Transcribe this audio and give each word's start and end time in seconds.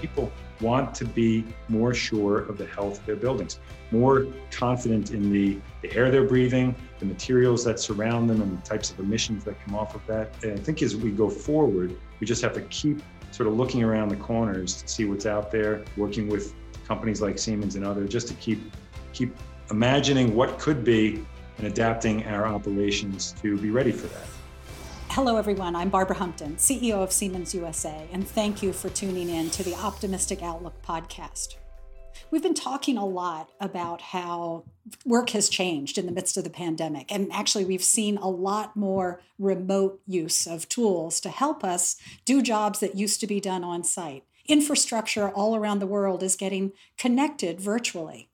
people 0.00 0.32
want 0.60 0.94
to 0.94 1.04
be 1.04 1.44
more 1.68 1.94
sure 1.94 2.40
of 2.40 2.58
the 2.58 2.66
health 2.66 2.98
of 2.98 3.06
their 3.06 3.16
buildings, 3.16 3.60
more 3.90 4.26
confident 4.50 5.10
in 5.10 5.32
the, 5.32 5.58
the 5.82 5.92
air 5.94 6.10
they're 6.10 6.26
breathing, 6.26 6.74
the 6.98 7.06
materials 7.06 7.64
that 7.64 7.80
surround 7.80 8.28
them, 8.28 8.42
and 8.42 8.60
the 8.60 8.66
types 8.66 8.90
of 8.90 9.00
emissions 9.00 9.44
that 9.44 9.54
come 9.64 9.74
off 9.74 9.94
of 9.94 10.06
that. 10.06 10.32
And 10.42 10.52
I 10.52 10.62
think 10.62 10.82
as 10.82 10.96
we 10.96 11.10
go 11.10 11.30
forward, 11.30 11.96
we 12.20 12.26
just 12.26 12.42
have 12.42 12.52
to 12.54 12.62
keep 12.62 13.02
sort 13.30 13.48
of 13.48 13.54
looking 13.56 13.82
around 13.82 14.08
the 14.08 14.16
corners 14.16 14.82
to 14.82 14.88
see 14.88 15.04
what's 15.04 15.26
out 15.26 15.50
there, 15.50 15.84
working 15.96 16.28
with 16.28 16.54
companies 16.86 17.22
like 17.22 17.38
Siemens 17.38 17.76
and 17.76 17.84
others, 17.84 18.10
just 18.10 18.28
to 18.28 18.34
keep 18.34 18.60
keep 19.12 19.34
imagining 19.70 20.34
what 20.34 20.58
could 20.58 20.84
be 20.84 21.24
and 21.58 21.66
adapting 21.66 22.24
our 22.26 22.46
operations 22.46 23.34
to 23.40 23.56
be 23.58 23.70
ready 23.70 23.92
for 23.92 24.06
that. 24.08 24.26
Hello, 25.14 25.36
everyone. 25.36 25.74
I'm 25.74 25.88
Barbara 25.88 26.18
Humpton, 26.18 26.54
CEO 26.54 27.02
of 27.02 27.10
Siemens 27.10 27.52
USA, 27.52 28.06
and 28.12 28.24
thank 28.24 28.62
you 28.62 28.72
for 28.72 28.88
tuning 28.90 29.28
in 29.28 29.50
to 29.50 29.64
the 29.64 29.74
Optimistic 29.74 30.40
Outlook 30.40 30.80
podcast. 30.82 31.56
We've 32.30 32.44
been 32.44 32.54
talking 32.54 32.96
a 32.96 33.04
lot 33.04 33.50
about 33.58 34.00
how 34.00 34.66
work 35.04 35.30
has 35.30 35.48
changed 35.48 35.98
in 35.98 36.06
the 36.06 36.12
midst 36.12 36.36
of 36.36 36.44
the 36.44 36.48
pandemic. 36.48 37.10
And 37.10 37.28
actually, 37.32 37.64
we've 37.64 37.82
seen 37.82 38.18
a 38.18 38.30
lot 38.30 38.76
more 38.76 39.20
remote 39.36 40.00
use 40.06 40.46
of 40.46 40.68
tools 40.68 41.20
to 41.22 41.28
help 41.28 41.64
us 41.64 41.96
do 42.24 42.40
jobs 42.40 42.78
that 42.78 42.94
used 42.94 43.18
to 43.18 43.26
be 43.26 43.40
done 43.40 43.64
on 43.64 43.82
site. 43.82 44.22
Infrastructure 44.46 45.28
all 45.30 45.56
around 45.56 45.80
the 45.80 45.88
world 45.88 46.22
is 46.22 46.36
getting 46.36 46.70
connected 46.96 47.60
virtually. 47.60 48.28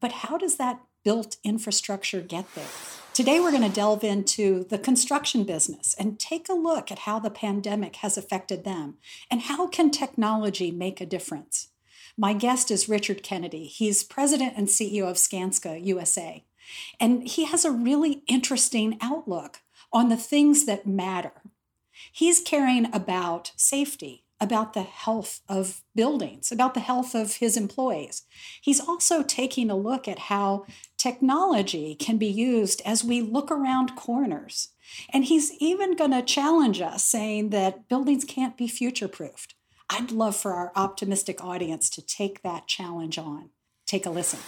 But 0.00 0.10
how 0.10 0.38
does 0.38 0.56
that 0.56 0.80
built 1.04 1.36
infrastructure 1.44 2.20
get 2.20 2.52
there? 2.56 2.99
Today, 3.12 3.40
we're 3.40 3.50
going 3.50 3.68
to 3.68 3.68
delve 3.68 4.04
into 4.04 4.62
the 4.64 4.78
construction 4.78 5.42
business 5.42 5.96
and 5.98 6.18
take 6.18 6.48
a 6.48 6.54
look 6.54 6.92
at 6.92 7.00
how 7.00 7.18
the 7.18 7.28
pandemic 7.28 7.96
has 7.96 8.16
affected 8.16 8.62
them 8.62 8.98
and 9.28 9.42
how 9.42 9.66
can 9.66 9.90
technology 9.90 10.70
make 10.70 11.00
a 11.00 11.06
difference. 11.06 11.68
My 12.16 12.34
guest 12.34 12.70
is 12.70 12.88
Richard 12.88 13.24
Kennedy. 13.24 13.64
He's 13.64 14.04
president 14.04 14.54
and 14.56 14.68
CEO 14.68 15.10
of 15.10 15.16
Skanska 15.16 15.84
USA. 15.84 16.44
And 17.00 17.26
he 17.26 17.46
has 17.46 17.64
a 17.64 17.72
really 17.72 18.22
interesting 18.28 18.96
outlook 19.00 19.58
on 19.92 20.08
the 20.08 20.16
things 20.16 20.64
that 20.66 20.86
matter. 20.86 21.32
He's 22.12 22.40
caring 22.40 22.94
about 22.94 23.50
safety, 23.56 24.24
about 24.40 24.72
the 24.72 24.82
health 24.82 25.40
of 25.48 25.82
buildings, 25.94 26.50
about 26.52 26.74
the 26.74 26.80
health 26.80 27.14
of 27.14 27.36
his 27.36 27.56
employees. 27.56 28.22
He's 28.60 28.80
also 28.80 29.22
taking 29.22 29.68
a 29.68 29.76
look 29.76 30.06
at 30.06 30.18
how 30.18 30.64
technology 31.00 31.94
can 31.94 32.18
be 32.18 32.26
used 32.26 32.82
as 32.84 33.02
we 33.02 33.22
look 33.22 33.50
around 33.50 33.96
corners. 33.96 34.68
And 35.12 35.24
he's 35.24 35.52
even 35.54 35.96
going 35.96 36.10
to 36.10 36.20
challenge 36.20 36.80
us, 36.82 37.02
saying 37.04 37.50
that 37.50 37.88
buildings 37.88 38.24
can't 38.24 38.56
be 38.56 38.68
future 38.68 39.08
proofed. 39.08 39.54
I'd 39.88 40.12
love 40.12 40.36
for 40.36 40.52
our 40.52 40.72
optimistic 40.76 41.42
audience 41.42 41.88
to 41.90 42.02
take 42.06 42.42
that 42.42 42.66
challenge 42.66 43.18
on. 43.18 43.48
Take 43.86 44.04
a 44.04 44.10
listen. 44.10 44.40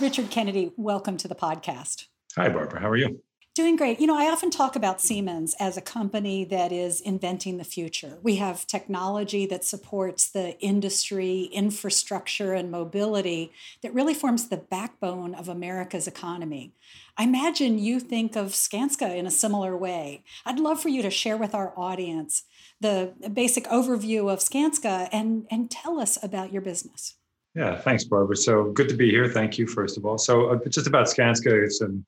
Richard 0.00 0.30
Kennedy, 0.30 0.72
welcome 0.76 1.16
to 1.16 1.28
the 1.28 1.34
podcast. 1.34 2.06
Hi, 2.36 2.48
Barbara. 2.48 2.80
How 2.80 2.88
are 2.88 2.96
you? 2.96 3.20
Doing 3.56 3.74
great. 3.74 3.98
You 3.98 4.06
know, 4.06 4.16
I 4.16 4.30
often 4.30 4.48
talk 4.48 4.76
about 4.76 5.00
Siemens 5.00 5.56
as 5.58 5.76
a 5.76 5.80
company 5.80 6.44
that 6.44 6.70
is 6.70 7.00
inventing 7.00 7.58
the 7.58 7.64
future. 7.64 8.16
We 8.22 8.36
have 8.36 8.64
technology 8.64 9.44
that 9.46 9.64
supports 9.64 10.30
the 10.30 10.56
industry, 10.60 11.50
infrastructure, 11.52 12.54
and 12.54 12.70
mobility 12.70 13.50
that 13.82 13.92
really 13.92 14.14
forms 14.14 14.48
the 14.48 14.56
backbone 14.56 15.34
of 15.34 15.48
America's 15.48 16.06
economy. 16.06 16.74
I 17.16 17.24
imagine 17.24 17.80
you 17.80 17.98
think 17.98 18.36
of 18.36 18.50
Skanska 18.50 19.16
in 19.16 19.26
a 19.26 19.32
similar 19.32 19.76
way. 19.76 20.22
I'd 20.46 20.60
love 20.60 20.80
for 20.80 20.88
you 20.88 21.02
to 21.02 21.10
share 21.10 21.36
with 21.36 21.52
our 21.52 21.72
audience 21.76 22.44
the 22.80 23.14
basic 23.34 23.64
overview 23.64 24.32
of 24.32 24.38
Skanska 24.38 25.08
and, 25.10 25.48
and 25.50 25.68
tell 25.68 25.98
us 25.98 26.22
about 26.22 26.52
your 26.52 26.62
business. 26.62 27.16
Yeah, 27.56 27.80
thanks, 27.80 28.04
Barbara. 28.04 28.36
So 28.36 28.70
good 28.70 28.88
to 28.90 28.94
be 28.94 29.10
here. 29.10 29.28
Thank 29.28 29.58
you, 29.58 29.66
first 29.66 29.98
of 29.98 30.06
all. 30.06 30.18
So, 30.18 30.50
uh, 30.50 30.68
just 30.68 30.86
about 30.86 31.06
Skanska, 31.08 31.64
it's 31.64 31.80
an 31.80 32.06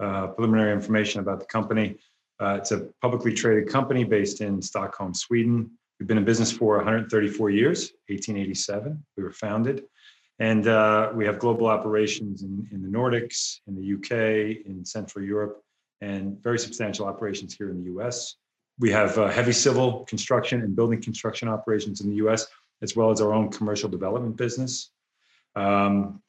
uh, 0.00 0.28
preliminary 0.28 0.72
information 0.72 1.20
about 1.20 1.40
the 1.40 1.46
company. 1.46 1.96
Uh, 2.40 2.58
it's 2.58 2.72
a 2.72 2.88
publicly 3.00 3.32
traded 3.32 3.68
company 3.68 4.04
based 4.04 4.40
in 4.40 4.60
Stockholm, 4.60 5.14
Sweden. 5.14 5.70
We've 5.98 6.06
been 6.06 6.18
in 6.18 6.24
business 6.24 6.52
for 6.52 6.76
134 6.76 7.50
years, 7.50 7.92
1887. 8.08 9.04
We 9.16 9.22
were 9.22 9.32
founded. 9.32 9.84
And 10.38 10.68
uh, 10.68 11.12
we 11.14 11.24
have 11.24 11.38
global 11.38 11.66
operations 11.66 12.42
in, 12.42 12.68
in 12.70 12.82
the 12.82 12.88
Nordics, 12.88 13.60
in 13.66 13.74
the 13.74 13.94
UK, 13.94 14.66
in 14.66 14.84
Central 14.84 15.24
Europe, 15.24 15.62
and 16.02 16.42
very 16.42 16.58
substantial 16.58 17.06
operations 17.06 17.54
here 17.54 17.70
in 17.70 17.82
the 17.82 17.90
US. 17.96 18.36
We 18.78 18.90
have 18.90 19.16
uh, 19.16 19.28
heavy 19.28 19.52
civil 19.52 20.04
construction 20.04 20.60
and 20.60 20.76
building 20.76 21.00
construction 21.00 21.48
operations 21.48 22.02
in 22.02 22.10
the 22.10 22.16
US, 22.26 22.46
as 22.82 22.94
well 22.94 23.10
as 23.10 23.22
our 23.22 23.32
own 23.32 23.50
commercial 23.50 23.88
development 23.88 24.36
business. 24.36 24.90
Um, 25.54 26.20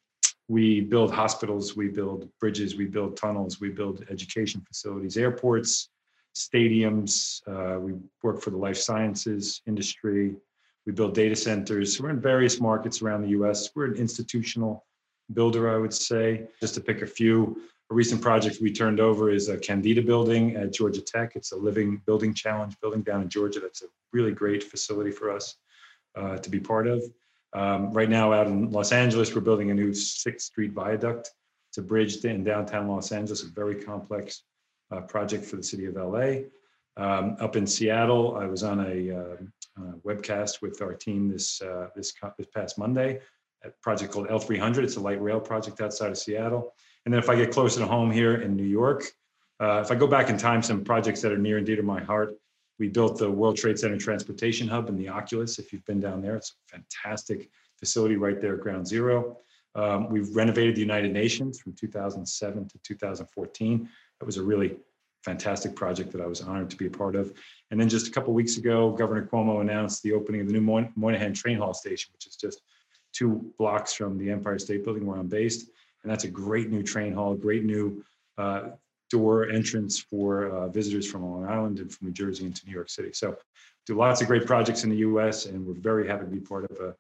we 0.48 0.82
build 0.82 1.14
hospitals, 1.14 1.76
we 1.76 1.90
build 1.90 2.30
bridges, 2.40 2.76
we 2.76 2.86
build 2.86 3.18
tunnels, 3.18 3.60
we 3.60 3.70
build 3.70 4.06
education 4.10 4.62
facilities, 4.62 5.18
airports, 5.18 5.90
stadiums. 6.36 7.42
Uh, 7.48 7.80
we 7.80 7.94
work 8.24 8.42
for 8.42 8.52
the 8.52 8.58
life 8.58 8.78
sciences 8.78 9.62
industry. 9.66 10.36
We 10.86 10.94
build 10.94 11.14
data 11.14 11.36
centers. 11.36 12.00
We're 12.00 12.12
in 12.12 12.22
various 12.22 12.62
markets 12.62 13.02
around 13.02 13.24
the 13.24 13.30
US. 13.30 13.70
We're 13.76 13.86
an 13.86 13.96
institutional 13.96 14.86
builder, 15.34 15.74
I 15.74 15.78
would 15.78 15.94
say. 15.94 16.48
Just 16.62 16.76
to 16.76 16.82
pick 16.82 17.02
a 17.02 17.08
few, 17.08 17.62
a 17.90 17.94
recent 17.94 18.22
project 18.22 18.60
we 18.62 18.72
turned 18.72 19.02
over 19.02 19.30
is 19.30 19.50
a 19.50 19.58
Kendeda 19.58 20.06
building 20.06 20.56
at 20.56 20.72
Georgia 20.72 21.02
Tech. 21.02 21.34
It's 21.36 21.52
a 21.52 21.58
living 21.58 22.02
building 22.06 22.34
challenge 22.34 22.78
building 22.82 23.02
down 23.02 23.22
in 23.22 23.30
Georgia. 23.30 23.60
That's 23.60 23.82
a 23.82 23.88
really 24.14 24.32
great 24.32 24.64
facility 24.64 25.12
for 25.12 25.30
us 25.30 25.56
uh, 26.16 26.38
to 26.38 26.50
be 26.50 26.60
part 26.60 26.88
of. 26.88 27.04
Um, 27.58 27.92
right 27.92 28.08
now, 28.10 28.34
out 28.34 28.46
in 28.46 28.70
Los 28.70 28.92
Angeles, 28.92 29.34
we're 29.34 29.42
building 29.42 29.72
a 29.72 29.74
new 29.74 29.92
Sixth 29.92 30.46
Street 30.46 30.74
viaduct. 30.74 31.32
It's 31.70 31.80
a 31.80 31.82
bridge 31.82 32.24
in 32.24 32.44
downtown 32.44 32.88
Los 32.88 33.12
Angeles, 33.12 33.42
a 33.42 33.48
very 33.48 33.82
complex 33.82 34.44
uh, 34.92 35.02
project 35.02 35.44
for 35.44 35.56
the 35.56 35.64
city 35.64 35.86
of 35.86 35.96
LA. 35.96 36.44
Um, 36.98 37.36
up 37.40 37.56
in 37.56 37.66
Seattle, 37.66 38.38
I 38.38 38.46
was 38.46 38.62
on 38.62 38.82
a 38.82 39.12
uh, 39.12 39.92
webcast 40.06 40.62
with 40.62 40.84
our 40.84 40.94
team 40.94 41.30
this 41.30 41.60
uh, 41.64 41.88
this 41.96 42.14
this 42.38 42.48
past 42.54 42.78
Monday. 42.78 43.22
A 43.64 43.72
project 43.82 44.14
called 44.14 44.28
L300. 44.28 44.84
It's 44.84 44.98
a 44.98 45.00
light 45.00 45.20
rail 45.20 45.40
project 45.40 45.82
outside 45.82 46.12
of 46.12 46.18
Seattle. 46.20 46.76
And 47.06 47.14
then 47.14 47.20
if 47.20 47.28
I 47.28 47.36
get 47.36 47.52
closer 47.52 47.80
to 47.80 47.88
home 47.88 48.12
here 48.12 48.40
in 48.40 48.56
New 48.56 48.66
York, 48.66 49.04
uh, 49.60 49.82
if 49.84 49.90
I 49.90 49.96
go 49.96 50.06
back 50.06 50.30
in 50.30 50.38
time, 50.38 50.62
some 50.62 50.84
projects 50.84 51.22
that 51.22 51.32
are 51.32 51.40
near 51.40 51.58
and 51.58 51.66
dear 51.66 51.78
to 51.78 51.84
my 51.84 52.04
heart. 52.04 52.36
We 52.80 52.90
built 52.90 53.18
the 53.18 53.30
World 53.30 53.58
Trade 53.58 53.80
Center 53.80 53.98
Transportation 53.98 54.68
Hub 54.68 54.90
in 54.90 54.98
the 54.98 55.10
Oculus. 55.10 55.60
If 55.60 55.74
you've 55.74 55.86
been 55.86 56.00
down 56.00 56.22
there, 56.22 56.36
it's 56.36 56.54
a 56.72 56.78
fantastic 56.78 57.50
facility 57.80 58.16
right 58.16 58.40
there 58.40 58.56
at 58.56 58.62
Ground 58.62 58.88
Zero. 58.88 59.38
Um, 59.76 60.10
we've 60.10 60.36
renovated 60.36 60.76
the 60.76 60.82
United 60.82 61.14
Nations 61.14 61.60
from 61.60 61.74
2007 61.74 62.68
to 62.68 62.78
2014. 62.80 63.90
That 64.20 64.26
was 64.26 64.38
a 64.38 64.44
really 64.44 64.78
fantastic 65.24 65.76
project 65.76 66.12
that 66.12 66.22
I 66.22 66.26
was 66.26 66.42
honored 66.42 66.70
to 66.70 66.78
be 66.78 66.88
a 66.88 66.90
part 66.90 67.16
of. 67.16 67.34
And 67.70 67.80
then 67.80 67.90
just 67.90 68.08
a 68.08 68.12
couple 68.12 68.34
weeks 68.34 68.58
ago, 68.58 68.92
Governor 68.92 69.26
Cuomo 69.26 69.62
announced 69.62 70.02
the 70.04 70.14
opening 70.14 70.42
of 70.42 70.48
the 70.48 70.54
new 70.54 70.90
Moynihan 70.96 71.34
Train 71.34 71.58
Hall 71.58 71.74
Station, 71.74 72.12
which 72.14 72.28
is 72.28 72.36
just 72.36 72.62
two 73.14 73.52
blocks 73.58 73.94
from 73.94 74.18
the 74.18 74.30
Empire 74.30 74.58
State 74.60 74.84
Building 74.84 75.06
where 75.06 75.20
I'm 75.20 75.28
based. 75.28 75.70
And 76.04 76.12
that's 76.12 76.24
a 76.24 76.30
great 76.30 76.70
new 76.70 76.84
train 76.84 77.14
hall, 77.14 77.36
great 77.36 77.66
new 77.66 78.04
uh, 78.38 78.70
door 79.10 79.50
entrance 79.50 80.00
for 80.00 80.48
uh, 80.50 80.68
visitors 80.70 81.10
from 81.10 81.24
Long 81.24 81.46
Island 81.46 81.80
and 81.80 81.92
from 81.92 82.08
New 82.08 82.14
Jersey 82.14 82.46
into 82.46 82.66
New 82.66 82.74
York 82.74 82.90
City. 82.90 83.12
So 83.14 83.36
do 83.86 83.96
lots 83.96 84.22
of 84.22 84.28
great 84.28 84.46
projects 84.46 84.84
in 84.84 84.90
the 84.90 84.98
U.S. 84.98 85.46
and 85.46 85.66
we're 85.66 85.74
very 85.74 86.08
happy 86.08 86.26
to 86.26 86.32
be 86.32 86.40
part 86.40 86.70
of 86.70 86.78
uh, 86.78 86.92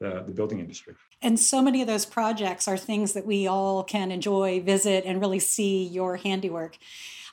the, 0.00 0.24
the 0.26 0.32
building 0.32 0.58
industry. 0.58 0.94
And 1.22 1.38
so 1.38 1.62
many 1.62 1.80
of 1.80 1.86
those 1.86 2.04
projects 2.04 2.66
are 2.66 2.76
things 2.76 3.12
that 3.12 3.24
we 3.24 3.46
all 3.46 3.84
can 3.84 4.10
enjoy, 4.10 4.60
visit, 4.60 5.04
and 5.06 5.20
really 5.20 5.38
see 5.38 5.84
your 5.84 6.16
handiwork. 6.16 6.76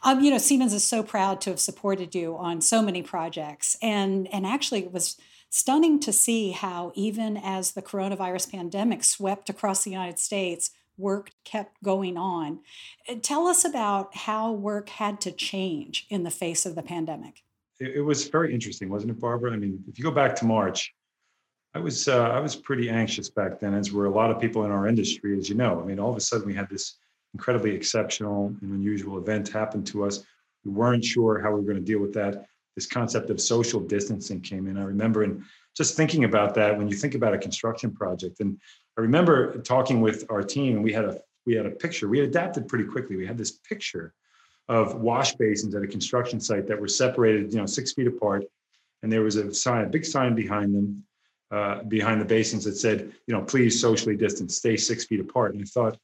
Um, 0.03 0.21
you 0.23 0.31
know, 0.31 0.37
Siemens 0.37 0.73
is 0.73 0.83
so 0.83 1.03
proud 1.03 1.41
to 1.41 1.49
have 1.49 1.59
supported 1.59 2.15
you 2.15 2.37
on 2.37 2.61
so 2.61 2.81
many 2.81 3.01
projects, 3.01 3.75
and 3.81 4.29
and 4.33 4.45
actually 4.45 4.79
it 4.79 4.93
was 4.93 5.17
stunning 5.49 5.99
to 5.99 6.13
see 6.13 6.51
how 6.51 6.91
even 6.95 7.35
as 7.35 7.71
the 7.71 7.81
coronavirus 7.81 8.51
pandemic 8.51 9.03
swept 9.03 9.49
across 9.49 9.83
the 9.83 9.91
United 9.91 10.19
States, 10.19 10.71
work 10.99 11.31
kept 11.45 11.81
going 11.83 12.17
on. 12.17 12.59
Uh, 13.07 13.15
tell 13.21 13.47
us 13.47 13.65
about 13.65 14.15
how 14.15 14.51
work 14.51 14.89
had 14.89 15.21
to 15.21 15.31
change 15.31 16.05
in 16.09 16.23
the 16.23 16.31
face 16.31 16.65
of 16.65 16.75
the 16.75 16.83
pandemic. 16.83 17.43
It, 17.79 17.95
it 17.97 18.01
was 18.01 18.27
very 18.27 18.53
interesting, 18.53 18.89
wasn't 18.89 19.11
it, 19.11 19.19
Barbara? 19.19 19.53
I 19.53 19.57
mean, 19.57 19.83
if 19.87 19.97
you 19.97 20.03
go 20.03 20.11
back 20.11 20.35
to 20.37 20.45
March, 20.45 20.93
I 21.73 21.79
was 21.79 22.07
uh, 22.07 22.29
I 22.29 22.39
was 22.39 22.55
pretty 22.55 22.89
anxious 22.89 23.29
back 23.29 23.59
then, 23.59 23.73
as 23.73 23.91
were 23.91 24.05
a 24.05 24.11
lot 24.11 24.31
of 24.31 24.41
people 24.41 24.65
in 24.65 24.71
our 24.71 24.87
industry, 24.87 25.37
as 25.37 25.49
you 25.49 25.55
know. 25.55 25.79
I 25.79 25.85
mean, 25.85 25.99
all 25.99 26.09
of 26.09 26.17
a 26.17 26.21
sudden 26.21 26.47
we 26.47 26.53
had 26.53 26.69
this 26.69 26.97
incredibly 27.33 27.75
exceptional 27.75 28.47
and 28.61 28.73
unusual 28.73 29.17
event 29.19 29.49
happen 29.49 29.83
to 29.85 30.03
us. 30.03 30.23
We 30.65 30.71
weren't 30.71 31.05
sure 31.05 31.39
how 31.39 31.49
we 31.51 31.61
were 31.61 31.67
going 31.67 31.77
to 31.77 31.83
deal 31.83 31.99
with 31.99 32.13
that. 32.13 32.45
This 32.75 32.87
concept 32.87 33.29
of 33.29 33.39
social 33.39 33.79
distancing 33.79 34.41
came 34.41 34.67
in. 34.67 34.77
I 34.77 34.83
remember 34.83 35.23
and 35.23 35.43
just 35.75 35.95
thinking 35.95 36.23
about 36.23 36.55
that 36.55 36.77
when 36.77 36.87
you 36.89 36.95
think 36.95 37.15
about 37.15 37.33
a 37.33 37.37
construction 37.37 37.93
project, 37.93 38.39
and 38.39 38.59
I 38.99 39.01
remember 39.01 39.57
talking 39.59 40.01
with 40.01 40.25
our 40.29 40.43
team, 40.43 40.75
and 40.75 40.83
we 40.83 40.91
had 40.91 41.05
a 41.05 41.21
we 41.45 41.55
had 41.55 41.65
a 41.65 41.71
picture. 41.71 42.09
We 42.09 42.19
adapted 42.19 42.67
pretty 42.67 42.83
quickly. 42.83 43.15
We 43.15 43.25
had 43.25 43.37
this 43.37 43.51
picture 43.51 44.13
of 44.67 44.95
wash 44.95 45.35
basins 45.35 45.73
at 45.73 45.83
a 45.83 45.87
construction 45.87 46.41
site 46.41 46.67
that 46.67 46.77
were 46.77 46.89
separated, 46.89 47.53
you 47.53 47.59
know, 47.59 47.65
six 47.65 47.93
feet 47.93 48.07
apart, 48.07 48.43
and 49.01 49.09
there 49.09 49.21
was 49.21 49.37
a 49.37 49.53
sign, 49.53 49.85
a 49.85 49.87
big 49.87 50.03
sign 50.03 50.35
behind 50.35 50.75
them, 50.75 51.05
uh, 51.49 51.83
behind 51.83 52.19
the 52.19 52.25
basins 52.25 52.65
that 52.65 52.75
said, 52.75 53.13
you 53.25 53.33
know, 53.33 53.41
please 53.41 53.79
socially 53.79 54.17
distance, 54.17 54.57
stay 54.57 54.75
six 54.75 55.05
feet 55.05 55.21
apart. 55.21 55.53
And 55.53 55.63
I 55.63 55.65
thought, 55.65 55.97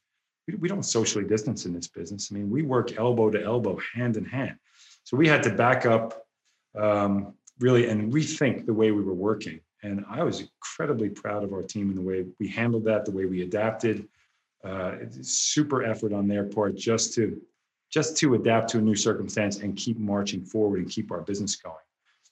we, 0.48 0.54
we 0.54 0.66
don't 0.66 0.82
socially 0.82 1.26
distance 1.26 1.66
in 1.66 1.74
this 1.74 1.88
business. 1.88 2.30
I 2.32 2.36
mean, 2.36 2.48
we 2.48 2.62
work 2.62 2.96
elbow 2.96 3.28
to 3.28 3.44
elbow, 3.44 3.78
hand 3.94 4.16
in 4.16 4.24
hand. 4.24 4.56
So 5.04 5.18
we 5.18 5.28
had 5.28 5.42
to 5.42 5.50
back 5.50 5.84
up 5.84 6.24
um, 6.74 7.34
really 7.60 7.90
and 7.90 8.10
rethink 8.10 8.64
the 8.64 8.72
way 8.72 8.90
we 8.90 9.02
were 9.02 9.12
working. 9.12 9.60
And 9.82 10.04
I 10.08 10.24
was 10.24 10.40
incredibly 10.40 11.08
proud 11.08 11.44
of 11.44 11.52
our 11.52 11.62
team 11.62 11.88
and 11.88 11.96
the 11.96 12.02
way 12.02 12.24
we 12.40 12.48
handled 12.48 12.84
that, 12.84 13.04
the 13.04 13.12
way 13.12 13.26
we 13.26 13.42
adapted. 13.42 14.08
Uh, 14.64 14.96
super 15.20 15.84
effort 15.84 16.12
on 16.12 16.26
their 16.26 16.44
part 16.44 16.74
just 16.74 17.14
to 17.14 17.40
just 17.90 18.16
to 18.16 18.34
adapt 18.34 18.68
to 18.70 18.78
a 18.78 18.80
new 18.80 18.96
circumstance 18.96 19.58
and 19.58 19.76
keep 19.76 19.96
marching 19.96 20.44
forward 20.44 20.80
and 20.80 20.90
keep 20.90 21.12
our 21.12 21.20
business 21.20 21.54
going. 21.54 21.76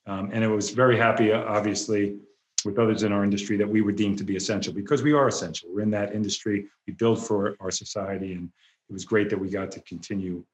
Um, 0.06 0.31
and 0.32 0.43
it 0.43 0.49
was 0.49 0.70
very 0.70 0.99
happy, 0.99 1.32
obviously, 1.32 2.17
with 2.64 2.79
others 2.79 3.02
in 3.02 3.12
our 3.12 3.23
industry 3.23 3.56
that 3.58 3.69
we 3.69 3.82
were 3.82 3.93
deemed 3.93 4.19
to 4.19 4.25
be 4.25 4.37
essential 4.37 4.73
because 4.73 5.02
we 5.02 5.12
are 5.12 5.29
essential. 5.29 5.69
We're 5.73 5.82
in 5.82 5.90
that 5.93 6.14
industry. 6.14 6.67
We 6.87 6.94
build 6.94 7.25
for 7.25 7.56
our 7.61 7.70
society, 7.70 8.32
and 8.32 8.50
it 8.88 8.93
was 8.93 9.05
great 9.05 9.31
that 9.31 9.38
we 9.38 9.49
got 9.49 9.70
to 9.73 9.81
continue 9.81 10.44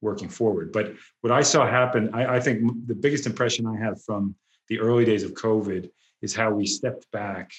working 0.00 0.28
forward. 0.28 0.72
But 0.72 0.94
what 1.20 1.32
I 1.32 1.42
saw 1.42 1.66
happen, 1.66 2.10
I, 2.14 2.36
I 2.36 2.40
think 2.40 2.86
the 2.86 2.94
biggest 2.94 3.26
impression 3.26 3.66
I 3.66 3.76
have 3.76 4.02
from 4.02 4.34
the 4.68 4.80
early 4.80 5.04
days 5.04 5.22
of 5.22 5.34
COVID 5.34 5.90
is 6.22 6.34
how 6.34 6.50
we 6.50 6.66
stepped 6.66 7.10
back 7.12 7.52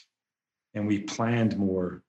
and 0.74 0.88
we 0.88 1.00
planned 1.00 1.58
more 1.58 2.04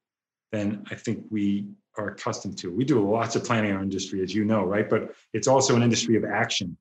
than 0.52 0.84
I 0.90 0.94
think 0.94 1.24
we 1.30 1.66
are 1.96 2.08
accustomed 2.08 2.58
to. 2.58 2.72
We 2.72 2.84
do 2.84 3.08
lots 3.08 3.36
of 3.36 3.44
planning 3.44 3.70
in 3.70 3.76
our 3.76 3.82
industry, 3.82 4.22
as 4.22 4.34
you 4.34 4.44
know, 4.44 4.64
right? 4.64 4.88
But 4.88 5.14
it's 5.32 5.48
also 5.48 5.76
an 5.76 5.82
industry 5.82 6.16
of 6.16 6.24
action. 6.24 6.76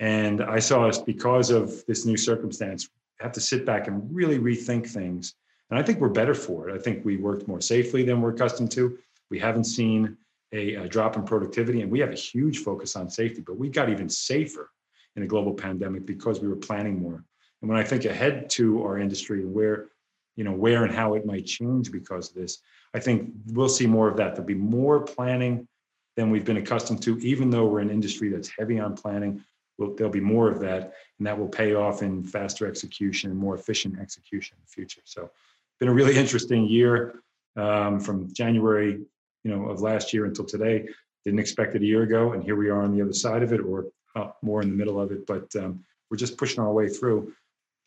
And 0.00 0.42
I 0.42 0.58
saw 0.58 0.88
us 0.88 0.98
because 0.98 1.50
of 1.50 1.84
this 1.86 2.04
new 2.04 2.16
circumstance 2.16 2.88
have 3.20 3.32
to 3.32 3.40
sit 3.40 3.64
back 3.64 3.86
and 3.86 4.14
really 4.14 4.38
rethink 4.38 4.88
things. 4.88 5.34
And 5.70 5.78
I 5.78 5.82
think 5.82 6.00
we're 6.00 6.08
better 6.08 6.34
for 6.34 6.68
it. 6.68 6.74
I 6.74 6.78
think 6.78 7.04
we 7.04 7.16
worked 7.16 7.48
more 7.48 7.60
safely 7.60 8.02
than 8.02 8.20
we're 8.20 8.34
accustomed 8.34 8.72
to. 8.72 8.98
We 9.30 9.38
haven't 9.38 9.64
seen 9.64 10.16
a, 10.52 10.74
a 10.74 10.88
drop 10.88 11.16
in 11.16 11.22
productivity, 11.22 11.80
and 11.82 11.90
we 11.90 12.00
have 12.00 12.10
a 12.10 12.16
huge 12.16 12.58
focus 12.58 12.96
on 12.96 13.08
safety, 13.08 13.42
but 13.46 13.56
we 13.56 13.68
got 13.68 13.88
even 13.88 14.08
safer 14.08 14.70
in 15.16 15.22
a 15.22 15.26
global 15.26 15.54
pandemic 15.54 16.04
because 16.04 16.40
we 16.40 16.48
were 16.48 16.56
planning 16.56 17.00
more. 17.00 17.24
And 17.62 17.70
when 17.70 17.78
I 17.78 17.84
think 17.84 18.04
ahead 18.04 18.50
to 18.50 18.82
our 18.82 18.98
industry 18.98 19.40
and 19.40 19.54
where, 19.54 19.88
you 20.36 20.44
know, 20.44 20.52
where 20.52 20.84
and 20.84 20.94
how 20.94 21.14
it 21.14 21.24
might 21.24 21.46
change 21.46 21.90
because 21.90 22.28
of 22.28 22.34
this, 22.34 22.58
I 22.94 23.00
think 23.00 23.30
we'll 23.46 23.68
see 23.68 23.86
more 23.86 24.08
of 24.08 24.16
that. 24.18 24.34
There'll 24.34 24.46
be 24.46 24.54
more 24.54 25.00
planning 25.00 25.66
than 26.16 26.30
we've 26.30 26.44
been 26.44 26.58
accustomed 26.58 27.02
to, 27.04 27.18
even 27.20 27.48
though 27.48 27.66
we're 27.66 27.80
an 27.80 27.90
industry 27.90 28.28
that's 28.28 28.50
heavy 28.58 28.78
on 28.78 28.94
planning 28.94 29.42
will 29.78 29.94
there'll 29.94 30.12
be 30.12 30.20
more 30.20 30.50
of 30.50 30.60
that, 30.60 30.92
and 31.18 31.26
that 31.26 31.38
will 31.38 31.48
pay 31.48 31.74
off 31.74 32.02
in 32.02 32.22
faster 32.22 32.66
execution 32.66 33.30
and 33.30 33.38
more 33.38 33.54
efficient 33.54 33.98
execution 33.98 34.56
in 34.58 34.62
the 34.64 34.70
future. 34.70 35.00
So, 35.04 35.30
been 35.80 35.88
a 35.88 35.92
really 35.92 36.16
interesting 36.24 36.66
year 36.66 37.22
um, 37.56 38.00
from 38.00 38.32
January, 38.32 39.00
you 39.44 39.50
know, 39.50 39.68
of 39.68 39.80
last 39.80 40.12
year 40.12 40.26
until 40.26 40.44
today. 40.44 40.86
Didn't 41.24 41.40
expect 41.40 41.74
it 41.74 41.82
a 41.82 41.86
year 41.86 42.02
ago, 42.02 42.32
and 42.32 42.42
here 42.42 42.56
we 42.56 42.68
are 42.68 42.82
on 42.82 42.94
the 42.94 43.02
other 43.02 43.12
side 43.12 43.42
of 43.42 43.52
it, 43.52 43.60
or 43.60 43.86
more 44.42 44.60
in 44.60 44.68
the 44.68 44.76
middle 44.76 45.00
of 45.00 45.12
it. 45.12 45.26
But 45.26 45.54
um, 45.56 45.84
we're 46.10 46.16
just 46.16 46.36
pushing 46.36 46.60
our 46.60 46.72
way 46.72 46.88
through. 46.88 47.32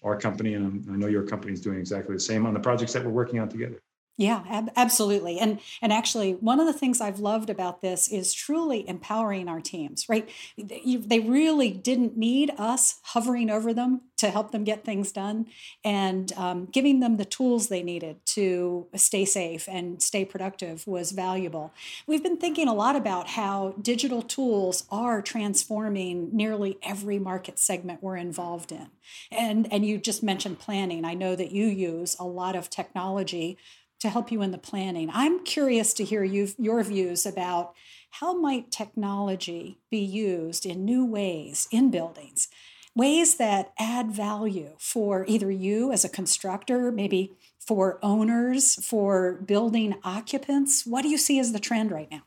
Our 0.05 0.15
company, 0.15 0.53
and 0.53 0.87
I 0.89 0.95
know 0.95 1.07
your 1.07 1.23
company 1.23 1.51
is 1.51 1.61
doing 1.61 1.79
exactly 1.79 2.15
the 2.15 2.21
same 2.21 2.45
on 2.45 2.53
the 2.53 2.59
projects 2.59 2.93
that 2.93 3.03
we're 3.03 3.11
working 3.11 3.39
on 3.39 3.49
together. 3.49 3.81
Yeah, 4.17 4.43
ab- 4.49 4.71
absolutely. 4.77 5.39
And 5.39 5.59
and 5.81 5.91
actually 5.91 6.35
one 6.35 6.61
of 6.61 6.67
the 6.67 6.73
things 6.73 7.01
I've 7.01 7.19
loved 7.19 7.49
about 7.49 7.81
this 7.81 8.07
is 8.07 8.33
truly 8.33 8.87
empowering 8.87 9.49
our 9.49 9.59
teams, 9.59 10.07
right? 10.07 10.29
They 10.57 11.19
really 11.19 11.71
didn't 11.71 12.15
need 12.15 12.51
us 12.57 12.99
hovering 13.03 13.49
over 13.49 13.73
them 13.73 14.01
to 14.17 14.29
help 14.29 14.51
them 14.51 14.63
get 14.63 14.85
things 14.85 15.11
done 15.11 15.47
and 15.83 16.31
um, 16.37 16.67
giving 16.71 17.01
them 17.01 17.17
the 17.17 17.25
tools 17.25 17.67
they 17.67 17.83
needed 17.83 18.25
to 18.27 18.87
stay 18.95 19.25
safe 19.25 19.67
and 19.67 20.01
stay 20.01 20.23
productive 20.23 20.87
was 20.87 21.11
valuable. 21.11 21.73
We've 22.07 22.23
been 22.23 22.37
thinking 22.37 22.69
a 22.69 22.73
lot 22.73 22.95
about 22.95 23.27
how 23.27 23.75
digital 23.81 24.21
tools 24.21 24.85
are 24.89 25.21
transforming 25.21 26.29
nearly 26.31 26.77
every 26.81 27.19
market 27.19 27.59
segment 27.59 28.01
we're 28.01 28.15
involved 28.15 28.71
in. 28.71 28.87
And 29.29 29.71
and 29.73 29.85
you 29.85 29.97
just 29.97 30.23
mentioned 30.23 30.59
planning. 30.59 31.03
I 31.03 31.13
know 31.15 31.35
that 31.35 31.51
you 31.51 31.65
use 31.65 32.15
a 32.17 32.23
lot 32.25 32.55
of 32.55 32.69
technology 32.69 33.57
to 33.99 34.09
help 34.09 34.31
you 34.31 34.41
in 34.41 34.51
the 34.51 34.57
planning. 34.57 35.09
I'm 35.13 35.43
curious 35.43 35.93
to 35.95 36.03
hear 36.03 36.23
you, 36.23 36.49
your 36.57 36.83
views 36.83 37.25
about 37.25 37.73
how 38.11 38.39
might 38.39 38.71
technology 38.71 39.79
be 39.91 39.99
used 39.99 40.65
in 40.65 40.85
new 40.85 41.05
ways 41.05 41.67
in 41.71 41.91
buildings, 41.91 42.47
ways 42.95 43.35
that 43.35 43.73
add 43.79 44.11
value 44.11 44.71
for 44.77 45.25
either 45.27 45.51
you 45.51 45.91
as 45.91 46.05
a 46.05 46.09
constructor, 46.09 46.91
maybe 46.91 47.33
for 47.59 47.99
owners, 48.03 48.75
for 48.85 49.33
building 49.33 49.95
occupants. 50.03 50.85
What 50.85 51.01
do 51.01 51.09
you 51.09 51.17
see 51.17 51.39
as 51.39 51.51
the 51.51 51.59
trend 51.59 51.91
right 51.91 52.09
now? 52.11 52.21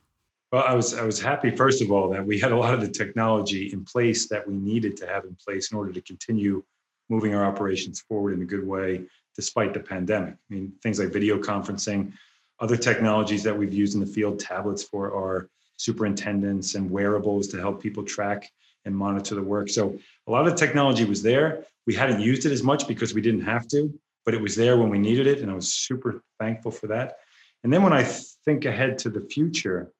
Well, 0.52 0.64
I 0.66 0.74
was 0.74 0.94
I 0.94 1.02
was 1.02 1.20
happy 1.20 1.50
first 1.50 1.82
of 1.82 1.92
all 1.92 2.08
that 2.10 2.24
we 2.24 2.38
had 2.38 2.52
a 2.52 2.56
lot 2.56 2.72
of 2.72 2.80
the 2.80 2.88
technology 2.88 3.70
in 3.72 3.84
place 3.84 4.28
that 4.28 4.48
we 4.48 4.54
needed 4.54 4.96
to 4.98 5.06
have 5.06 5.24
in 5.24 5.36
place 5.36 5.70
in 5.70 5.76
order 5.76 5.92
to 5.92 6.00
continue 6.00 6.64
moving 7.10 7.34
our 7.34 7.44
operations 7.44 8.00
forward 8.00 8.34
in 8.34 8.42
a 8.42 8.46
good 8.46 8.66
way 8.66 9.02
despite 9.38 9.72
the 9.72 9.78
pandemic. 9.78 10.34
I 10.34 10.54
mean, 10.54 10.72
things 10.82 10.98
like 10.98 11.12
video 11.12 11.38
conferencing, 11.38 12.12
other 12.58 12.76
technologies 12.76 13.44
that 13.44 13.56
we've 13.56 13.72
used 13.72 13.94
in 13.94 14.00
the 14.00 14.12
field, 14.16 14.40
tablets 14.40 14.82
for 14.82 15.14
our 15.14 15.48
superintendents 15.76 16.74
and 16.74 16.90
wearables 16.90 17.46
to 17.48 17.56
help 17.60 17.80
people 17.80 18.02
track 18.02 18.50
and 18.84 18.96
monitor 18.96 19.36
the 19.36 19.42
work. 19.42 19.68
So 19.68 19.96
a 20.26 20.30
lot 20.32 20.48
of 20.48 20.56
technology 20.56 21.04
was 21.04 21.22
there. 21.22 21.64
We 21.86 21.94
hadn't 21.94 22.20
used 22.20 22.46
it 22.46 22.52
as 22.52 22.64
much 22.64 22.88
because 22.88 23.14
we 23.14 23.20
didn't 23.20 23.42
have 23.42 23.68
to, 23.68 23.96
but 24.24 24.34
it 24.34 24.40
was 24.40 24.56
there 24.56 24.76
when 24.76 24.90
we 24.90 24.98
needed 24.98 25.28
it. 25.28 25.38
And 25.38 25.52
I 25.52 25.54
was 25.54 25.72
super 25.72 26.20
thankful 26.40 26.72
for 26.72 26.88
that. 26.88 27.18
And 27.62 27.72
then 27.72 27.84
when 27.84 27.92
I 27.92 28.02
think 28.44 28.64
ahead 28.64 28.98
to 28.98 29.08
the 29.08 29.20
future, 29.20 29.92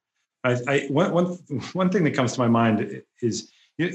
I, 0.43 0.59
I 0.67 0.87
one, 0.89 1.13
one, 1.13 1.27
one 1.75 1.91
thing 1.91 2.03
that 2.03 2.15
comes 2.15 2.33
to 2.33 2.41
my 2.41 2.49
mind 2.49 3.03
is 3.23 3.53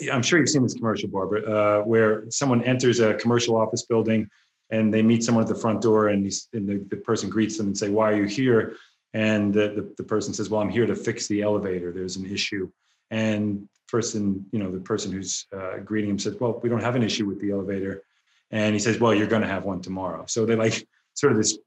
I'm 0.10 0.22
sure 0.22 0.40
you've 0.40 0.48
seen 0.48 0.64
this 0.64 0.74
commercial, 0.74 1.10
Barbara, 1.10 1.42
uh, 1.44 1.84
where 1.84 2.24
someone 2.30 2.64
enters 2.64 3.02
a 3.02 3.16
commercial 3.16 3.58
office 3.58 3.84
building 3.84 4.30
and 4.74 4.92
they 4.92 5.04
meet 5.04 5.24
someone 5.24 5.44
at 5.44 5.48
the 5.48 5.56
front 5.56 5.82
door 5.82 6.08
and, 6.08 6.26
and 6.54 6.68
the, 6.68 6.84
the, 6.90 6.98
person 6.98 7.30
greets 7.30 7.58
them 7.58 7.68
and 7.68 7.78
say 7.78 7.90
why 7.90 8.12
are 8.12 8.18
you 8.18 8.24
here? 8.26 8.76
And 9.14 9.54
the, 9.54 9.70
the, 9.70 9.94
the, 9.98 10.04
person 10.04 10.34
says 10.34 10.50
well 10.50 10.62
i'm 10.62 10.70
here 10.70 10.88
to 10.88 10.96
fix 10.96 11.28
the 11.28 11.44
elevator. 11.44 11.92
There's 11.92 12.18
an 12.18 12.26
issue. 12.26 12.70
And 13.12 13.70
person 13.88 14.44
you 14.52 14.58
know 14.58 14.72
the 14.72 14.80
person 14.80 15.12
who's 15.12 15.46
uh, 15.56 15.78
greeting 15.86 16.10
him 16.10 16.18
says 16.18 16.36
well 16.40 16.60
we 16.64 16.70
don't 16.70 16.82
have 16.82 16.96
an 16.96 17.04
issue 17.04 17.26
with 17.28 17.40
the 17.40 17.52
elevator. 17.52 18.02
And 18.50 18.74
he 18.74 18.80
says 18.80 19.00
well 19.00 19.14
you're 19.14 19.28
going 19.28 19.44
to 19.44 19.48
have 19.56 19.64
one 19.64 19.82
tomorrow. 19.82 20.26
So 20.28 20.46
they 20.46 20.56
like 20.56 20.88
sort 21.14 21.34
of 21.34 21.38
this 21.38 21.60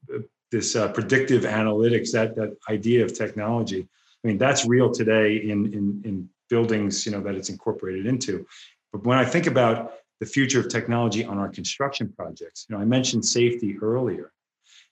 this 0.51 0.75
uh, 0.75 0.89
predictive 0.89 1.43
analytics 1.43 2.11
that 2.11 2.35
that 2.35 2.57
idea 2.69 3.05
of 3.05 3.13
technology. 3.13 3.87
I 4.23 4.27
mean 4.27 4.37
that's 4.37 4.65
real 4.65 4.91
today 4.91 5.37
in 5.37 5.59
in 5.73 6.01
in 6.03 6.29
buildings 6.49 7.05
you 7.05 7.13
know 7.13 7.21
that 7.21 7.35
it's 7.35 7.49
incorporated 7.49 8.05
into. 8.05 8.45
But 8.91 9.05
when 9.05 9.17
i 9.17 9.25
think 9.33 9.47
about 9.47 9.93
the 10.19 10.25
future 10.25 10.59
of 10.59 10.69
technology 10.69 11.23
on 11.23 11.37
our 11.37 11.49
construction 11.49 12.11
projects. 12.17 12.65
You 12.67 12.75
know, 12.75 12.81
I 12.81 12.85
mentioned 12.85 13.25
safety 13.25 13.77
earlier, 13.81 14.31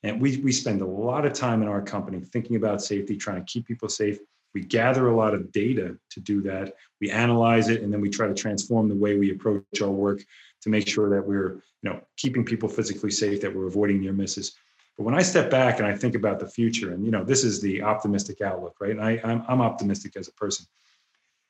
and 0.03 0.21
we, 0.21 0.37
we 0.37 0.51
spend 0.51 0.81
a 0.81 0.85
lot 0.85 1.25
of 1.25 1.33
time 1.33 1.61
in 1.61 1.67
our 1.67 1.81
company 1.81 2.21
thinking 2.21 2.55
about 2.55 2.81
safety, 2.81 3.17
trying 3.17 3.43
to 3.43 3.51
keep 3.51 3.65
people 3.65 3.89
safe. 3.89 4.19
We 4.53 4.61
gather 4.61 5.07
a 5.07 5.15
lot 5.15 5.33
of 5.33 5.51
data 5.51 5.97
to 6.11 6.19
do 6.19 6.41
that. 6.43 6.73
We 7.01 7.09
analyze 7.11 7.69
it, 7.69 7.81
and 7.81 7.91
then 7.91 8.01
we 8.01 8.09
try 8.09 8.27
to 8.27 8.33
transform 8.33 8.87
the 8.87 8.95
way 8.95 9.17
we 9.17 9.31
approach 9.31 9.63
our 9.81 9.89
work 9.89 10.23
to 10.61 10.69
make 10.69 10.87
sure 10.87 11.09
that 11.09 11.25
we're, 11.25 11.61
you 11.81 11.89
know, 11.89 12.01
keeping 12.17 12.45
people 12.45 12.69
physically 12.69 13.11
safe, 13.11 13.41
that 13.41 13.53
we're 13.53 13.67
avoiding 13.67 13.99
near 14.01 14.13
misses. 14.13 14.55
But 14.97 15.03
when 15.03 15.15
I 15.15 15.23
step 15.23 15.49
back 15.49 15.79
and 15.79 15.87
I 15.87 15.95
think 15.95 16.15
about 16.15 16.39
the 16.39 16.47
future, 16.47 16.93
and 16.93 17.03
you 17.03 17.11
know, 17.11 17.23
this 17.23 17.43
is 17.43 17.61
the 17.61 17.81
optimistic 17.81 18.41
outlook, 18.41 18.75
right? 18.79 18.91
And 18.91 19.01
I, 19.01 19.19
I'm, 19.23 19.43
I'm 19.47 19.61
optimistic 19.61 20.15
as 20.15 20.27
a 20.27 20.33
person. 20.33 20.65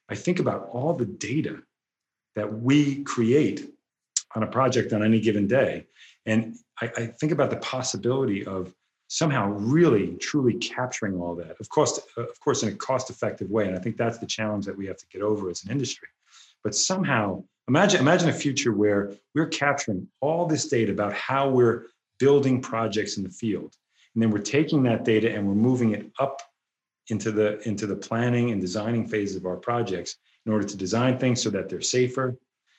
I 0.10 0.15
think 0.15 0.39
about 0.39 0.70
all 0.72 0.94
the 0.94 1.05
data 1.05 1.62
that 2.36 2.51
we 2.62 3.04
create 3.04 3.70
on 4.36 4.44
a 4.44 4.48
project 4.48 4.94
on 4.94 5.04
any 5.04 5.20
given 5.20 5.48
day. 5.48 5.86
And 6.25 6.56
I, 6.82 6.92
I, 6.98 7.06
think 7.08 7.32
about 7.32 7.50
the 7.50 7.58
possibility 7.58 8.46
of 8.46 8.74
somehow 9.08 9.50
really 9.50 10.15
truly 10.15 10.56
capturing 10.56 11.20
all 11.20 11.36
that. 11.36 11.56
Of 11.60 11.70
course 11.70 12.00
uh, 12.18 12.24
of 12.24 12.39
course 12.39 12.63
in 12.63 12.70
a 12.70 12.75
cost 12.75 13.10
effective 13.10 13.50
way 13.50 13.68
and 13.68 13.75
i 13.75 13.80
think 13.80 13.98
that's 13.98 14.18
the 14.18 14.25
challenge 14.25 14.65
that 14.65 14.75
we 14.75 14.88
have 14.88 14.98
to 14.98 15.06
get 15.08 15.22
over 15.22 15.50
as 15.50 15.63
an 15.63 15.72
industry. 15.72 16.08
But 16.63 16.75
somehow 16.75 17.44
imagine 17.68 18.01
imagine 18.01 18.30
a 18.30 18.34
future 18.34 18.74
where 18.74 19.13
we're 19.34 19.48
capturing 19.48 20.08
all 20.22 20.46
this 20.46 20.68
data 20.68 20.92
about 20.92 21.13
how 21.13 21.50
we're 21.50 21.88
building 22.20 22.62
projects 22.62 23.18
in 23.18 23.24
the 23.24 23.30
field. 23.30 23.75
And 24.13 24.24
then 24.24 24.32
we're 24.32 24.39
taking 24.39 24.84
that 24.84 25.04
data 25.04 25.34
and 25.34 25.48
we're 25.48 25.54
moving 25.54 25.92
it 25.92 26.12
up 26.20 26.42
into 27.10 27.32
the 27.32 27.60
into 27.68 27.86
the 27.86 27.96
planning 27.96 28.51
and 28.51 28.60
designing 28.60 29.08
phase 29.08 29.36
of 29.36 29.46
our 29.46 29.58
projects 29.58 30.18
in 30.46 30.52
order 30.52 30.66
to 30.66 30.78
design 30.78 31.18
things 31.18 31.42
so 31.42 31.50
that 31.50 31.70
they're 31.70 31.82
safer 31.82 32.38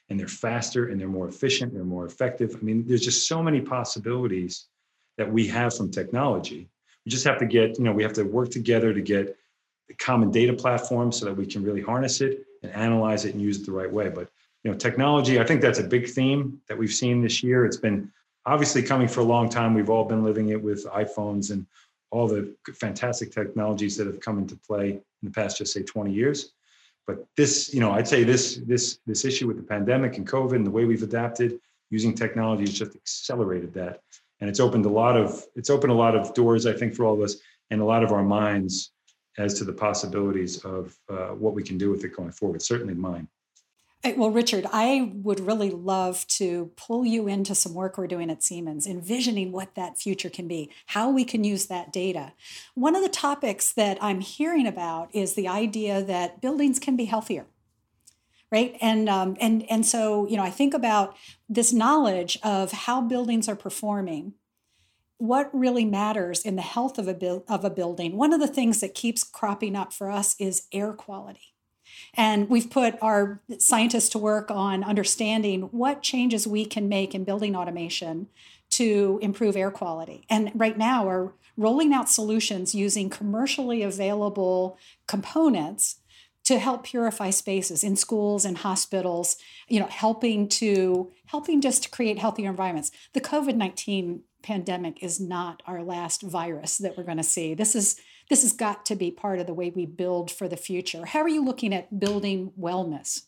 and 0.08 0.18
they're 0.18 0.28
faster 0.28 0.88
and 0.88 1.00
they're 1.00 1.08
more 1.08 1.28
efficient, 1.28 1.72
they're 1.72 1.84
more 1.84 2.06
effective. 2.06 2.56
I 2.60 2.64
mean, 2.64 2.86
there's 2.86 3.04
just 3.04 3.26
so 3.26 3.42
many 3.42 3.60
possibilities 3.60 4.66
that 5.18 5.30
we 5.30 5.46
have 5.48 5.76
from 5.76 5.90
technology. 5.90 6.68
We 7.04 7.10
just 7.10 7.26
have 7.26 7.38
to 7.38 7.46
get, 7.46 7.78
you 7.78 7.84
know, 7.84 7.92
we 7.92 8.02
have 8.02 8.12
to 8.14 8.22
work 8.24 8.50
together 8.50 8.92
to 8.92 9.00
get 9.00 9.36
the 9.88 9.94
common 9.94 10.30
data 10.30 10.52
platform 10.52 11.12
so 11.12 11.24
that 11.24 11.34
we 11.34 11.46
can 11.46 11.62
really 11.62 11.80
harness 11.80 12.20
it 12.20 12.44
and 12.62 12.72
analyze 12.72 13.24
it 13.24 13.34
and 13.34 13.42
use 13.42 13.60
it 13.60 13.66
the 13.66 13.72
right 13.72 13.90
way. 13.90 14.08
But 14.08 14.28
you 14.64 14.70
know, 14.72 14.76
technology, 14.76 15.38
I 15.38 15.44
think 15.44 15.60
that's 15.60 15.78
a 15.78 15.84
big 15.84 16.08
theme 16.08 16.60
that 16.68 16.76
we've 16.76 16.92
seen 16.92 17.22
this 17.22 17.40
year. 17.42 17.64
It's 17.64 17.76
been 17.76 18.10
obviously 18.46 18.82
coming 18.82 19.06
for 19.06 19.20
a 19.20 19.24
long 19.24 19.48
time. 19.48 19.74
We've 19.74 19.90
all 19.90 20.04
been 20.04 20.24
living 20.24 20.48
it 20.48 20.60
with 20.60 20.84
iPhones 20.86 21.52
and 21.52 21.66
all 22.10 22.26
the 22.26 22.52
fantastic 22.74 23.30
technologies 23.30 23.96
that 23.96 24.08
have 24.08 24.20
come 24.20 24.38
into 24.38 24.56
play 24.56 24.90
in 24.90 25.02
the 25.22 25.30
past, 25.30 25.58
just 25.58 25.72
say 25.72 25.82
20 25.82 26.12
years. 26.12 26.52
But 27.06 27.26
this, 27.36 27.72
you 27.72 27.80
know, 27.80 27.92
I'd 27.92 28.08
say 28.08 28.24
this 28.24 28.56
this 28.66 28.98
this 29.06 29.24
issue 29.24 29.46
with 29.46 29.56
the 29.56 29.62
pandemic 29.62 30.16
and 30.16 30.26
COVID 30.26 30.56
and 30.56 30.66
the 30.66 30.70
way 30.70 30.84
we've 30.84 31.02
adapted 31.02 31.60
using 31.90 32.14
technology 32.14 32.62
has 32.62 32.78
just 32.78 32.96
accelerated 32.96 33.72
that, 33.74 34.00
and 34.40 34.50
it's 34.50 34.60
opened 34.60 34.86
a 34.86 34.90
lot 34.90 35.16
of 35.16 35.44
it's 35.54 35.70
opened 35.70 35.92
a 35.92 35.96
lot 35.96 36.16
of 36.16 36.34
doors, 36.34 36.66
I 36.66 36.72
think, 36.72 36.94
for 36.94 37.04
all 37.04 37.14
of 37.14 37.20
us 37.20 37.36
and 37.70 37.80
a 37.80 37.84
lot 37.84 38.02
of 38.02 38.12
our 38.12 38.22
minds 38.22 38.92
as 39.38 39.54
to 39.54 39.64
the 39.64 39.72
possibilities 39.72 40.64
of 40.64 40.96
uh, 41.08 41.28
what 41.28 41.54
we 41.54 41.62
can 41.62 41.78
do 41.78 41.90
with 41.90 42.04
it 42.04 42.16
going 42.16 42.32
forward. 42.32 42.62
Certainly 42.62 42.94
mine. 42.94 43.28
Well, 44.04 44.30
Richard, 44.30 44.66
I 44.72 45.10
would 45.14 45.40
really 45.40 45.70
love 45.70 46.26
to 46.28 46.70
pull 46.76 47.04
you 47.04 47.26
into 47.26 47.56
some 47.56 47.74
work 47.74 47.98
we're 47.98 48.06
doing 48.06 48.30
at 48.30 48.42
Siemens, 48.42 48.86
envisioning 48.86 49.50
what 49.50 49.74
that 49.74 49.98
future 49.98 50.30
can 50.30 50.46
be, 50.46 50.70
how 50.86 51.10
we 51.10 51.24
can 51.24 51.42
use 51.42 51.66
that 51.66 51.92
data. 51.92 52.32
One 52.74 52.94
of 52.94 53.02
the 53.02 53.08
topics 53.08 53.72
that 53.72 53.98
I'm 54.00 54.20
hearing 54.20 54.66
about 54.66 55.12
is 55.12 55.34
the 55.34 55.48
idea 55.48 56.02
that 56.04 56.40
buildings 56.40 56.78
can 56.78 56.96
be 56.96 57.06
healthier. 57.06 57.46
Right. 58.52 58.76
And 58.80 59.08
um, 59.08 59.36
and 59.40 59.68
and 59.68 59.84
so, 59.84 60.28
you 60.28 60.36
know, 60.36 60.44
I 60.44 60.50
think 60.50 60.72
about 60.72 61.16
this 61.48 61.72
knowledge 61.72 62.38
of 62.44 62.70
how 62.70 63.00
buildings 63.00 63.48
are 63.48 63.56
performing 63.56 64.34
what 65.18 65.50
really 65.52 65.84
matters 65.84 66.42
in 66.42 66.56
the 66.56 66.62
health 66.62 66.98
of 66.98 67.08
a, 67.08 67.14
bu- 67.14 67.42
of 67.48 67.64
a 67.64 67.70
building, 67.70 68.16
one 68.16 68.32
of 68.32 68.40
the 68.40 68.46
things 68.46 68.80
that 68.80 68.94
keeps 68.94 69.24
cropping 69.24 69.74
up 69.74 69.92
for 69.92 70.10
us 70.10 70.36
is 70.38 70.68
air 70.72 70.92
quality. 70.92 71.54
And 72.14 72.48
we've 72.48 72.70
put 72.70 72.94
our 73.02 73.40
scientists 73.58 74.08
to 74.10 74.18
work 74.18 74.50
on 74.50 74.84
understanding 74.84 75.62
what 75.72 76.02
changes 76.02 76.46
we 76.46 76.64
can 76.64 76.88
make 76.88 77.14
in 77.14 77.24
building 77.24 77.56
automation 77.56 78.28
to 78.70 79.18
improve 79.22 79.56
air 79.56 79.70
quality. 79.70 80.24
And 80.28 80.50
right 80.54 80.76
now, 80.76 81.06
we're 81.06 81.32
rolling 81.56 81.92
out 81.92 82.08
solutions 82.08 82.74
using 82.74 83.08
commercially 83.08 83.82
available 83.82 84.78
components 85.06 85.96
to 86.44 86.60
help 86.60 86.84
purify 86.84 87.30
spaces 87.30 87.82
in 87.82 87.96
schools 87.96 88.44
and 88.44 88.58
hospitals 88.58 89.36
you 89.68 89.80
know 89.80 89.86
helping 89.86 90.48
to 90.48 91.10
helping 91.26 91.60
just 91.60 91.82
to 91.82 91.90
create 91.90 92.18
healthier 92.18 92.48
environments 92.48 92.90
the 93.14 93.20
covid-19 93.20 94.20
pandemic 94.46 95.02
is 95.02 95.20
not 95.20 95.60
our 95.66 95.82
last 95.82 96.22
virus 96.22 96.78
that 96.78 96.96
we're 96.96 97.04
going 97.04 97.16
to 97.16 97.22
see. 97.24 97.52
This 97.54 97.74
is 97.74 98.00
this 98.30 98.42
has 98.42 98.52
got 98.52 98.86
to 98.86 98.96
be 98.96 99.10
part 99.10 99.38
of 99.38 99.46
the 99.46 99.54
way 99.54 99.70
we 99.70 99.86
build 99.86 100.30
for 100.30 100.48
the 100.48 100.56
future. 100.56 101.04
How 101.04 101.20
are 101.20 101.28
you 101.28 101.44
looking 101.44 101.74
at 101.74 102.00
building 102.00 102.52
wellness? 102.58 103.22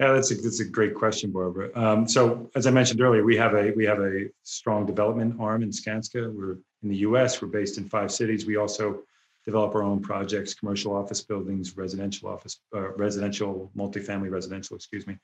Yeah, 0.00 0.12
that's 0.12 0.30
a 0.32 0.34
that's 0.34 0.60
a 0.60 0.64
great 0.64 0.94
question, 0.94 1.30
Barbara. 1.30 1.70
Um, 1.74 2.08
so 2.08 2.50
as 2.56 2.66
I 2.66 2.70
mentioned 2.70 3.00
earlier, 3.00 3.24
we 3.24 3.36
have 3.36 3.54
a 3.54 3.70
we 3.72 3.84
have 3.84 4.00
a 4.00 4.26
strong 4.42 4.84
development 4.84 5.36
arm 5.40 5.62
in 5.62 5.70
Skanska. 5.70 6.32
We're 6.32 6.58
in 6.82 6.88
the 6.88 6.96
U.S. 7.08 7.40
We're 7.40 7.48
based 7.48 7.78
in 7.78 7.88
five 7.88 8.10
cities. 8.10 8.44
We 8.44 8.56
also 8.56 9.02
develop 9.44 9.74
our 9.76 9.82
own 9.82 10.00
projects, 10.00 10.54
commercial 10.54 10.94
office 10.94 11.22
buildings, 11.22 11.76
residential 11.76 12.28
office, 12.28 12.60
uh, 12.74 12.92
residential, 12.94 13.70
multifamily 13.76 14.30
residential, 14.30 14.76
excuse 14.76 15.06
me, 15.06 15.16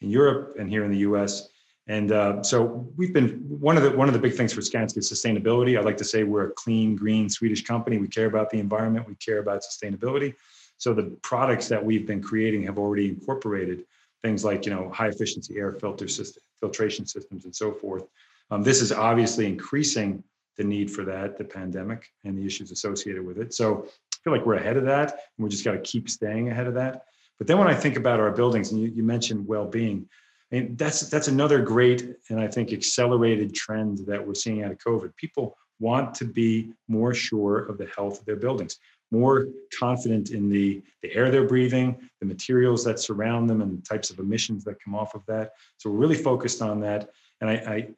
in 0.00 0.10
Europe 0.10 0.56
and 0.58 0.68
here 0.68 0.84
in 0.84 0.90
the 0.90 0.98
U.S. 0.98 1.48
And 1.90 2.12
uh, 2.12 2.40
so 2.44 2.88
we've 2.96 3.12
been 3.12 3.30
one 3.48 3.76
of 3.76 3.82
the 3.82 3.90
one 3.90 4.06
of 4.06 4.14
the 4.14 4.20
big 4.20 4.34
things 4.34 4.52
for 4.52 4.60
Skanska 4.60 4.98
is 4.98 5.12
sustainability. 5.12 5.76
I'd 5.76 5.84
like 5.84 5.96
to 5.96 6.04
say 6.04 6.22
we're 6.22 6.46
a 6.46 6.52
clean, 6.52 6.94
green 6.94 7.28
Swedish 7.28 7.64
company. 7.64 7.98
We 7.98 8.06
care 8.06 8.26
about 8.26 8.48
the 8.48 8.60
environment. 8.60 9.08
We 9.08 9.16
care 9.16 9.40
about 9.40 9.62
sustainability. 9.62 10.34
So 10.78 10.94
the 10.94 11.18
products 11.22 11.66
that 11.66 11.84
we've 11.84 12.06
been 12.06 12.22
creating 12.22 12.62
have 12.62 12.78
already 12.78 13.08
incorporated 13.08 13.86
things 14.22 14.44
like 14.44 14.66
you 14.66 14.72
know 14.72 14.88
high 14.90 15.08
efficiency 15.08 15.56
air 15.56 15.72
filter 15.72 16.06
system, 16.06 16.44
filtration 16.60 17.06
systems, 17.06 17.44
and 17.44 17.54
so 17.54 17.72
forth. 17.72 18.04
Um, 18.52 18.62
this 18.62 18.82
is 18.82 18.92
obviously 18.92 19.46
increasing 19.46 20.22
the 20.58 20.62
need 20.62 20.92
for 20.92 21.04
that, 21.06 21.38
the 21.38 21.44
pandemic 21.44 22.06
and 22.22 22.38
the 22.38 22.46
issues 22.46 22.70
associated 22.70 23.26
with 23.26 23.36
it. 23.36 23.52
So 23.52 23.86
I 23.88 24.16
feel 24.22 24.32
like 24.32 24.46
we're 24.46 24.54
ahead 24.54 24.76
of 24.76 24.84
that, 24.84 25.08
and 25.10 25.44
we 25.44 25.50
just 25.50 25.64
got 25.64 25.72
to 25.72 25.80
keep 25.80 26.08
staying 26.08 26.50
ahead 26.50 26.68
of 26.68 26.74
that. 26.74 27.06
But 27.38 27.48
then 27.48 27.58
when 27.58 27.66
I 27.66 27.74
think 27.74 27.96
about 27.96 28.20
our 28.20 28.30
buildings, 28.30 28.70
and 28.70 28.80
you, 28.80 28.88
you 28.90 29.02
mentioned 29.02 29.44
well-being, 29.44 30.08
and 30.52 30.76
that's 30.76 31.00
that's 31.08 31.28
another 31.28 31.60
great 31.60 32.16
and 32.28 32.40
I 32.40 32.48
think 32.48 32.72
accelerated 32.72 33.54
trend 33.54 33.98
that 34.06 34.24
we're 34.24 34.34
seeing 34.34 34.62
out 34.62 34.72
of 34.72 34.78
COVID. 34.78 35.14
People 35.16 35.56
want 35.78 36.14
to 36.14 36.24
be 36.24 36.72
more 36.88 37.14
sure 37.14 37.58
of 37.66 37.78
the 37.78 37.86
health 37.86 38.20
of 38.20 38.26
their 38.26 38.36
buildings, 38.36 38.78
more 39.10 39.46
confident 39.76 40.30
in 40.30 40.48
the, 40.48 40.82
the 41.02 41.12
air 41.14 41.30
they're 41.30 41.48
breathing, 41.48 41.96
the 42.20 42.26
materials 42.26 42.84
that 42.84 43.00
surround 43.00 43.48
them, 43.48 43.60
and 43.62 43.78
the 43.78 43.82
types 43.82 44.10
of 44.10 44.18
emissions 44.18 44.62
that 44.64 44.82
come 44.82 44.94
off 44.94 45.14
of 45.14 45.24
that. 45.26 45.52
So 45.78 45.90
we're 45.90 45.96
really 45.96 46.16
focused 46.16 46.62
on 46.62 46.80
that. 46.80 47.10
And 47.40 47.50
I, 47.50 47.54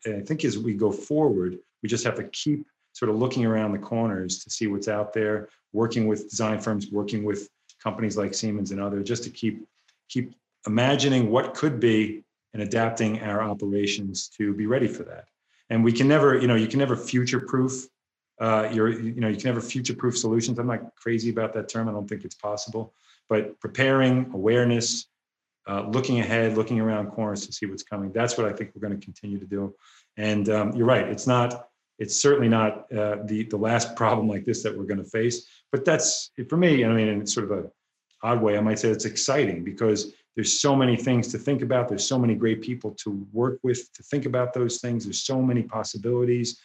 I, 0.06 0.10
I 0.10 0.20
think 0.20 0.44
as 0.44 0.56
we 0.58 0.74
go 0.74 0.92
forward, 0.92 1.58
we 1.82 1.88
just 1.88 2.04
have 2.04 2.14
to 2.16 2.24
keep 2.24 2.64
sort 2.92 3.10
of 3.10 3.16
looking 3.16 3.44
around 3.44 3.72
the 3.72 3.78
corners 3.78 4.44
to 4.44 4.50
see 4.50 4.68
what's 4.68 4.88
out 4.88 5.12
there, 5.12 5.48
working 5.72 6.06
with 6.06 6.30
design 6.30 6.60
firms, 6.60 6.90
working 6.90 7.24
with 7.24 7.48
companies 7.82 8.16
like 8.16 8.32
Siemens 8.32 8.70
and 8.70 8.80
others, 8.80 9.08
just 9.08 9.24
to 9.24 9.30
keep 9.30 9.66
keep 10.08 10.34
imagining 10.66 11.30
what 11.30 11.54
could 11.54 11.80
be 11.80 12.21
and 12.54 12.62
adapting 12.62 13.22
our 13.22 13.42
operations 13.42 14.28
to 14.28 14.54
be 14.54 14.66
ready 14.66 14.88
for 14.88 15.04
that. 15.04 15.24
And 15.70 15.82
we 15.82 15.92
can 15.92 16.06
never, 16.06 16.38
you 16.38 16.46
know, 16.46 16.54
you 16.54 16.66
can 16.66 16.78
never 16.78 16.96
future 16.96 17.40
proof 17.40 17.86
uh, 18.42 18.68
your, 18.72 18.88
you 18.88 19.20
know, 19.20 19.28
you 19.28 19.36
can 19.36 19.46
never 19.46 19.60
future 19.60 19.94
proof 19.94 20.18
solutions. 20.18 20.58
I'm 20.58 20.66
not 20.66 20.96
crazy 20.96 21.30
about 21.30 21.52
that 21.54 21.68
term. 21.68 21.88
I 21.88 21.92
don't 21.92 22.08
think 22.08 22.24
it's 22.24 22.34
possible, 22.34 22.92
but 23.28 23.58
preparing 23.60 24.30
awareness, 24.34 25.06
uh, 25.68 25.82
looking 25.82 26.18
ahead, 26.18 26.56
looking 26.56 26.80
around 26.80 27.12
corners 27.12 27.46
to 27.46 27.52
see 27.52 27.66
what's 27.66 27.84
coming. 27.84 28.10
That's 28.12 28.36
what 28.36 28.46
I 28.46 28.52
think 28.52 28.72
we're 28.74 28.86
going 28.86 28.98
to 28.98 29.04
continue 29.04 29.38
to 29.38 29.46
do. 29.46 29.74
And 30.16 30.48
um, 30.48 30.72
you're 30.72 30.86
right. 30.86 31.06
It's 31.06 31.28
not, 31.28 31.68
it's 32.00 32.20
certainly 32.20 32.48
not 32.48 32.92
uh, 32.92 33.18
the, 33.26 33.44
the 33.44 33.56
last 33.56 33.94
problem 33.96 34.28
like 34.28 34.44
this 34.44 34.64
that 34.64 34.76
we're 34.76 34.86
going 34.86 35.02
to 35.02 35.08
face, 35.08 35.46
but 35.70 35.84
that's 35.84 36.32
for 36.48 36.56
me. 36.56 36.84
I 36.84 36.88
mean, 36.88 37.06
in 37.06 37.24
sort 37.24 37.48
of 37.48 37.64
a 37.64 37.70
odd 38.24 38.42
way, 38.42 38.56
I 38.56 38.60
might 38.60 38.80
say 38.80 38.88
it's 38.88 39.04
exciting 39.04 39.62
because 39.62 40.14
there's 40.34 40.60
so 40.60 40.74
many 40.74 40.96
things 40.96 41.28
to 41.28 41.38
think 41.38 41.62
about. 41.62 41.88
There's 41.88 42.06
so 42.06 42.18
many 42.18 42.34
great 42.34 42.62
people 42.62 42.92
to 43.02 43.26
work 43.32 43.58
with 43.62 43.92
to 43.92 44.02
think 44.02 44.24
about 44.26 44.54
those 44.54 44.80
things. 44.80 45.04
There's 45.04 45.22
so 45.22 45.42
many 45.42 45.62
possibilities 45.62 46.58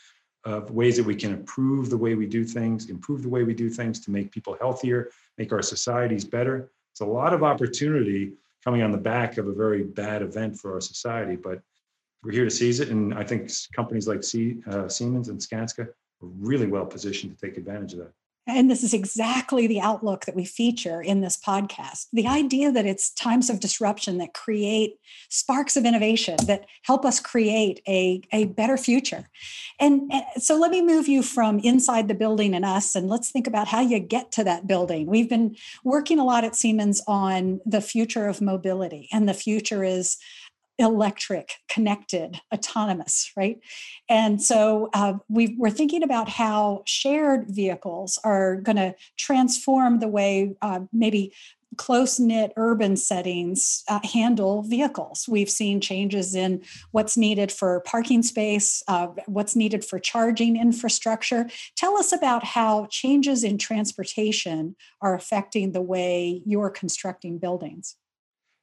of 0.46 0.72
ways 0.72 0.96
that 0.98 1.06
we 1.06 1.16
can 1.16 1.34
improve 1.34 1.90
the 1.90 1.98
way 1.98 2.16
we 2.16 2.26
do 2.26 2.46
things 2.46 2.90
improve 2.90 3.22
the 3.22 3.30
way 3.30 3.44
we 3.44 3.54
do 3.54 3.70
things 3.70 4.00
to 4.00 4.12
make 4.12 4.32
people 4.32 4.56
healthier 4.62 5.10
make 5.38 5.52
our 5.52 5.62
societies 5.62 6.24
better. 6.24 6.72
It's 6.94 7.02
a 7.02 7.06
lot 7.06 7.34
of 7.34 7.44
opportunity 7.44 8.34
coming 8.64 8.82
on 8.82 8.92
the 8.92 8.98
back 8.98 9.38
of 9.38 9.48
a 9.48 9.54
very 9.54 9.84
bad 9.84 10.22
event 10.22 10.58
for 10.58 10.74
our 10.74 10.82
society 10.82 11.36
but 11.36 11.62
we're 12.24 12.32
here 12.32 12.46
to 12.46 12.52
seize 12.52 12.80
it 12.80 12.90
and 12.90 13.14
i 13.14 13.24
think 13.24 13.50
companies 13.74 14.08
like 14.08 14.20
uh, 14.20 14.88
siemens 14.90 15.30
and 15.30 15.40
skanska 15.40 15.88
are 15.88 15.94
really 16.22 16.68
well 16.68 16.86
positioned 16.86 17.38
to 17.38 17.46
take 17.46 17.58
advantage 17.58 17.94
of 17.94 18.00
that 18.00 18.12
and 18.48 18.72
this 18.72 18.84
is 18.84 18.94
exactly 18.94 19.68
the 19.68 19.82
outlook 19.82 20.26
that 20.26 20.36
we 20.36 20.46
feature 20.46 21.02
in 21.02 21.22
this 21.22 21.38
podcast. 21.38 22.08
The 22.14 22.28
idea 22.28 22.72
that 22.72 22.86
it's 22.86 23.10
times 23.10 23.50
of 23.50 23.60
disruption 23.60 24.18
that 24.20 24.34
create 24.34 25.00
sparks 25.30 25.76
of 25.76 25.86
innovation 25.86 26.38
that 26.46 26.66
help 26.84 27.06
us 27.06 27.20
create 27.20 27.82
a, 27.88 28.22
a 28.32 28.46
better 28.46 28.78
future. 28.78 29.28
And, 29.80 30.10
and, 30.12 30.24
so 30.38 30.58
let 30.58 30.72
me 30.72 30.82
move 30.82 31.08
you 31.08 31.22
from 31.24 31.60
inside 31.60 32.08
the 32.08 32.14
building 32.14 32.54
and 32.54 32.64
us, 32.64 32.96
and 32.96 33.10
let's 33.10 33.30
think 33.30 33.48
about 33.48 33.68
how 33.68 33.82
you 33.82 34.00
get 34.00 34.32
to 34.34 34.44
that 34.46 34.66
building. 34.66 35.08
We've 35.08 35.30
been 35.30 35.56
working 35.84 36.18
a 36.18 36.24
lot 36.24 36.44
at 36.44 36.56
Siemens 36.56 37.02
on 37.08 37.60
the 37.66 37.82
future 37.82 38.28
of 38.28 38.42
mobility, 38.42 39.10
and 39.12 39.28
the 39.28 39.34
future 39.34 39.84
is 39.84 40.18
electric, 40.80 41.54
connected, 41.68 42.40
autonomous, 42.54 43.32
right? 43.36 43.60
And 44.10 44.42
so 44.42 44.90
uh, 44.94 45.14
we 45.28 45.58
are 45.64 45.70
thinking 45.70 46.04
about 46.04 46.30
how 46.30 46.84
shared 46.86 47.48
vehicles 47.50 48.20
are 48.24 48.58
going 48.58 48.76
to 48.76 48.96
transform 49.18 50.00
the 50.00 50.08
way 50.08 50.56
uh, 50.62 50.82
maybe 50.94 51.34
close 51.78 52.20
knit 52.20 52.54
urban 52.56 52.96
settings 52.96 53.84
uh, 53.88 54.00
handle 54.14 54.64
vehicles. 54.64 55.26
We've 55.28 55.50
seen 55.50 55.80
changes 55.80 56.34
in 56.34 56.64
what's 56.92 57.18
needed 57.18 57.52
for 57.52 57.82
parking 57.82 58.24
space, 58.24 58.82
uh, 58.88 59.08
what's 59.26 59.56
needed 59.56 59.86
for 59.86 60.00
charging 60.00 60.58
infrastructure. 60.58 61.50
Tell 61.76 61.98
us 61.98 62.12
about 62.12 62.44
how 62.44 62.88
changes 62.90 63.44
in 63.44 63.58
transportation 63.58 64.76
are 65.02 65.16
affecting 65.16 65.72
the 65.72 65.82
way 65.82 66.42
you're 66.46 66.70
constructing 66.70 67.38
buildings. 67.38 67.96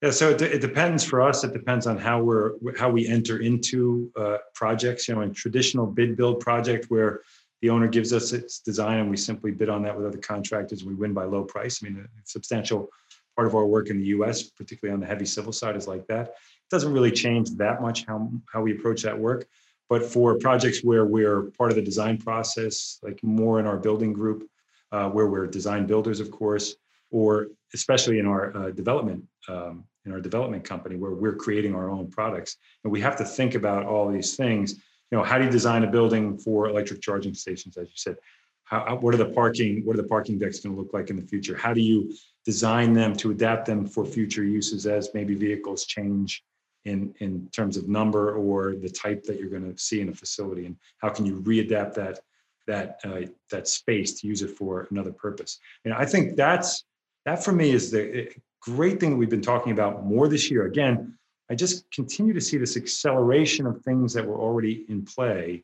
Yeah, 0.04 0.10
so 0.10 0.28
it, 0.28 0.42
it, 0.42 0.60
depends 0.60 1.02
for 1.02 1.22
us. 1.22 1.44
It 1.44 1.54
depends 1.54 1.86
on 1.86 1.96
how 1.96 2.20
we're 2.20 2.56
how 2.76 2.90
we 2.90 3.08
enter 3.08 3.38
into 3.38 4.12
uh, 4.16 4.36
projects. 4.54 5.08
You 5.08 5.14
know, 5.14 5.22
in 5.22 5.32
traditional 5.32 5.86
bid 5.86 6.14
build 6.14 6.40
project 6.40 6.90
where 6.90 7.22
the 7.62 7.70
owner 7.70 7.88
gives 7.88 8.12
us 8.12 8.34
its 8.34 8.58
design 8.58 8.98
and 8.98 9.08
we 9.08 9.16
simply 9.16 9.50
bid 9.50 9.70
on 9.70 9.82
that 9.84 9.96
with 9.96 10.04
other 10.04 10.18
contractors. 10.18 10.84
We 10.84 10.92
win 10.92 11.14
by 11.14 11.24
low 11.24 11.42
price. 11.42 11.82
I 11.82 11.88
mean, 11.88 11.96
a 12.04 12.26
substantial 12.26 12.90
part 13.34 13.48
of 13.48 13.54
our 13.54 13.64
work 13.64 13.88
in 13.88 13.98
the 13.98 14.04
U.S., 14.08 14.42
particularly 14.42 14.92
on 14.92 15.00
the 15.00 15.06
heavy 15.06 15.24
civil 15.24 15.54
side, 15.54 15.74
is 15.74 15.88
like 15.88 16.06
that. 16.08 16.26
It 16.26 16.70
doesn't 16.70 16.92
really 16.92 17.10
change 17.10 17.52
that 17.52 17.80
much 17.80 18.04
how 18.04 18.30
how 18.52 18.60
we 18.60 18.72
approach 18.72 19.00
that 19.04 19.18
work. 19.18 19.46
But 19.88 20.02
for 20.04 20.36
projects 20.36 20.84
where 20.84 21.06
we're 21.06 21.44
part 21.56 21.70
of 21.70 21.76
the 21.76 21.82
design 21.82 22.18
process, 22.18 22.98
like 23.02 23.24
more 23.24 23.58
in 23.58 23.66
our 23.66 23.78
building 23.78 24.12
group, 24.12 24.46
uh, 24.92 25.08
where 25.08 25.28
we're 25.28 25.46
design 25.46 25.86
builders, 25.86 26.20
of 26.20 26.30
course, 26.30 26.76
or 27.10 27.46
especially 27.72 28.18
in 28.18 28.26
our 28.26 28.54
uh, 28.54 28.70
development 28.70 29.24
um, 29.48 29.84
in 30.04 30.12
our 30.12 30.20
development 30.20 30.64
company 30.64 30.96
where 30.96 31.12
we're 31.12 31.36
creating 31.36 31.74
our 31.74 31.90
own 31.90 32.10
products 32.10 32.56
and 32.82 32.92
we 32.92 33.00
have 33.00 33.16
to 33.16 33.24
think 33.24 33.54
about 33.54 33.86
all 33.86 34.10
these 34.10 34.36
things 34.36 34.76
you 35.14 35.18
know, 35.20 35.24
how 35.24 35.38
do 35.38 35.44
you 35.44 35.50
design 35.50 35.84
a 35.84 35.86
building 35.86 36.36
for 36.36 36.68
electric 36.68 37.00
charging 37.00 37.34
stations, 37.34 37.76
as 37.76 37.86
you 37.88 37.96
said? 37.96 38.16
How, 38.64 38.96
what 38.96 39.14
are 39.14 39.18
the 39.18 39.26
parking, 39.26 39.84
what 39.84 39.94
are 39.94 40.02
the 40.02 40.08
parking 40.08 40.40
decks 40.40 40.58
going 40.58 40.74
to 40.74 40.80
look 40.80 40.92
like 40.92 41.08
in 41.08 41.14
the 41.14 41.22
future? 41.22 41.56
How 41.56 41.72
do 41.72 41.80
you 41.80 42.12
design 42.44 42.94
them 42.94 43.14
to 43.18 43.30
adapt 43.30 43.66
them 43.66 43.86
for 43.86 44.04
future 44.04 44.42
uses 44.42 44.86
as 44.86 45.10
maybe 45.14 45.36
vehicles 45.36 45.84
change 45.84 46.42
in, 46.84 47.14
in 47.20 47.48
terms 47.50 47.76
of 47.76 47.88
number 47.88 48.34
or 48.34 48.74
the 48.74 48.88
type 48.88 49.22
that 49.24 49.38
you're 49.38 49.50
going 49.50 49.72
to 49.72 49.78
see 49.78 50.00
in 50.00 50.08
a 50.08 50.12
facility? 50.14 50.66
And 50.66 50.76
how 50.98 51.10
can 51.10 51.26
you 51.26 51.40
readapt 51.42 51.94
that, 51.94 52.18
that, 52.66 52.98
uh, 53.04 53.28
that 53.50 53.68
space 53.68 54.20
to 54.20 54.26
use 54.26 54.42
it 54.42 54.50
for 54.50 54.88
another 54.90 55.12
purpose? 55.12 55.60
And 55.84 55.92
I 55.92 56.06
think 56.06 56.34
that's, 56.34 56.84
that 57.24 57.44
for 57.44 57.52
me 57.52 57.70
is 57.70 57.90
the 57.90 58.30
great 58.64 58.98
thing 58.98 59.10
that 59.10 59.16
we've 59.16 59.30
been 59.30 59.42
talking 59.42 59.72
about 59.72 60.04
more 60.04 60.26
this 60.26 60.50
year. 60.50 60.66
Again, 60.66 61.18
I 61.50 61.54
just 61.54 61.90
continue 61.90 62.32
to 62.32 62.40
see 62.40 62.56
this 62.56 62.76
acceleration 62.76 63.66
of 63.66 63.82
things 63.82 64.14
that 64.14 64.26
were 64.26 64.38
already 64.38 64.86
in 64.88 65.04
play 65.04 65.62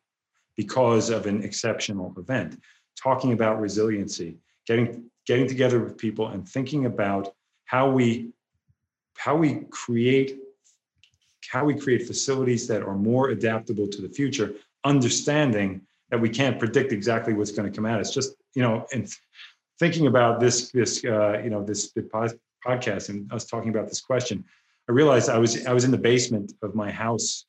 because 0.57 1.09
of 1.09 1.27
an 1.27 1.43
exceptional 1.43 2.15
event 2.19 2.61
talking 3.03 3.33
about 3.33 3.61
resiliency, 3.61 4.37
getting 4.67 5.05
getting 5.27 5.47
together 5.47 5.79
with 5.81 5.97
people 5.97 6.29
and 6.29 6.47
thinking 6.47 6.87
about 6.87 7.35
how 7.65 7.89
we 7.91 8.31
how 9.17 9.37
we 9.37 9.63
create 9.71 10.39
how 11.51 11.65
we 11.65 11.75
create 11.75 12.07
facilities 12.07 12.67
that 12.69 12.83
are 12.83 12.95
more 12.95 13.31
adaptable 13.31 13.89
to 13.89 14.03
the 14.03 14.09
future, 14.09 14.53
understanding 14.85 15.81
that 16.11 16.21
we 16.21 16.29
can't 16.29 16.59
predict 16.59 16.93
exactly 16.93 17.33
what's 17.33 17.53
going 17.53 17.71
to 17.71 17.75
come 17.75 17.87
at 17.87 17.99
us. 17.99 18.13
Just 18.13 18.35
you 18.55 18.63
know, 18.63 18.87
and 18.93 19.11
thinking 19.79 20.07
about 20.07 20.41
this 20.41 20.71
this 20.71 21.03
uh, 21.05 21.41
you 21.43 21.49
know 21.49 21.65
this 21.65 21.93
podcast 22.67 23.09
and 23.09 23.31
us 23.33 23.45
talking 23.45 23.71
about 23.71 23.89
this 23.89 24.01
question, 24.01 24.45
I 24.89 24.93
realized 24.93 25.29
I 25.29 25.39
was 25.39 25.67
I 25.67 25.73
was 25.73 25.85
in 25.85 25.91
the 25.91 25.99
basement 25.99 26.53
of 26.63 26.75
my 26.75 26.91
house 26.91 27.47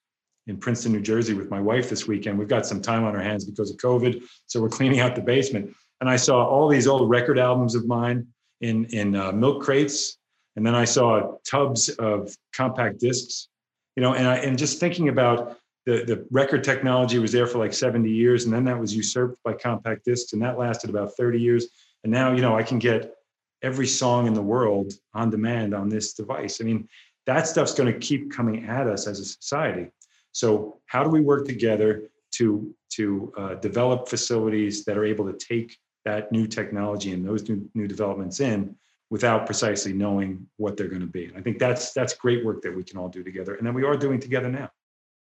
in 0.48 0.58
Princeton, 0.58 0.92
New 0.92 1.02
Jersey 1.02 1.34
with 1.34 1.50
my 1.50 1.60
wife 1.60 1.90
this 1.90 2.08
weekend. 2.08 2.38
We've 2.38 2.48
got 2.48 2.66
some 2.66 2.82
time 2.82 3.04
on 3.04 3.16
our 3.16 3.22
hands 3.22 3.46
because 3.46 3.72
of 3.72 3.78
COVID. 3.78 4.24
So 4.48 4.62
we're 4.62 4.70
cleaning 4.70 5.00
out 5.00 5.16
the 5.16 5.22
basement. 5.22 5.74
And 6.00 6.10
I 6.10 6.16
saw 6.16 6.46
all 6.46 6.68
these 6.68 6.88
old 6.88 7.10
record 7.10 7.38
albums 7.38 7.76
of 7.76 7.88
mine 7.88 8.28
in, 8.60 8.86
in 8.86 9.16
uh, 9.16 9.32
milk 9.32 9.64
crates. 9.64 10.18
And 10.56 10.66
then 10.66 10.76
I 10.76 10.86
saw 10.86 11.38
tubs 11.50 11.90
of 11.90 12.36
compact 12.54 13.00
discs, 13.00 13.48
you 13.96 14.02
know, 14.02 14.14
and 14.14 14.28
I, 14.28 14.38
and 14.38 14.58
just 14.58 14.80
thinking 14.80 15.10
about 15.10 15.58
the, 15.86 16.04
the 16.04 16.28
record 16.32 16.64
technology 16.64 17.20
was 17.20 17.32
there 17.32 17.48
for 17.48 17.60
like 17.60 17.74
70 17.74 18.10
years. 18.10 18.46
And 18.46 18.54
then 18.54 18.66
that 18.66 18.80
was 18.80 18.96
usurped 18.96 19.42
by 19.44 19.54
compact 19.54 20.06
discs 20.06 20.34
and 20.34 20.42
that 20.42 20.58
lasted 20.58 20.90
about 20.90 21.16
30 21.16 21.40
years. 21.40 21.68
And 22.04 22.12
now, 22.12 22.34
you 22.34 22.42
know, 22.42 22.56
I 22.56 22.64
can 22.64 22.80
get 22.80 23.14
every 23.62 23.88
song 23.88 24.28
in 24.28 24.34
the 24.34 24.42
world 24.42 24.94
on 25.14 25.30
demand 25.30 25.74
on 25.74 25.90
this 25.90 26.14
device. 26.14 26.62
I 26.62 26.64
mean, 26.64 26.88
that 27.26 27.48
stuff's 27.48 27.74
going 27.74 27.92
to 27.92 28.00
keep 28.00 28.32
coming 28.32 28.66
at 28.66 28.88
us 28.88 29.08
as 29.08 29.20
a 29.20 29.26
society. 29.26 29.88
So 30.32 30.80
how 30.86 31.04
do 31.04 31.10
we 31.10 31.22
work 31.22 31.46
together 31.46 32.10
to 32.36 32.74
to 32.92 33.34
uh, 33.38 33.56
develop 33.56 34.08
facilities 34.08 34.84
that 34.86 34.98
are 34.98 35.06
able 35.06 35.32
to 35.32 35.38
take 35.38 35.78
that 36.04 36.32
new 36.32 36.48
technology 36.48 37.14
and 37.14 37.26
those 37.26 37.48
new, 37.48 37.70
new 37.74 37.88
developments 37.88 38.40
in 38.40 38.76
without 39.10 39.46
precisely 39.46 39.94
knowing 39.94 40.48
what 40.58 40.76
they're 40.76 40.88
going 40.88 41.02
to 41.02 41.08
be. 41.08 41.26
And 41.26 41.38
I 41.38 41.42
think 41.42 41.60
that's 41.60 41.94
that's 41.94 42.14
great 42.14 42.46
work 42.46 42.62
that 42.64 42.76
we 42.76 42.84
can 42.84 42.98
all 42.98 43.10
do 43.10 43.24
together, 43.24 43.56
and 43.56 43.68
that 43.68 43.74
we 43.74 43.84
are 43.84 43.98
doing 43.98 44.20
together 44.20 44.50
now. 44.50 44.70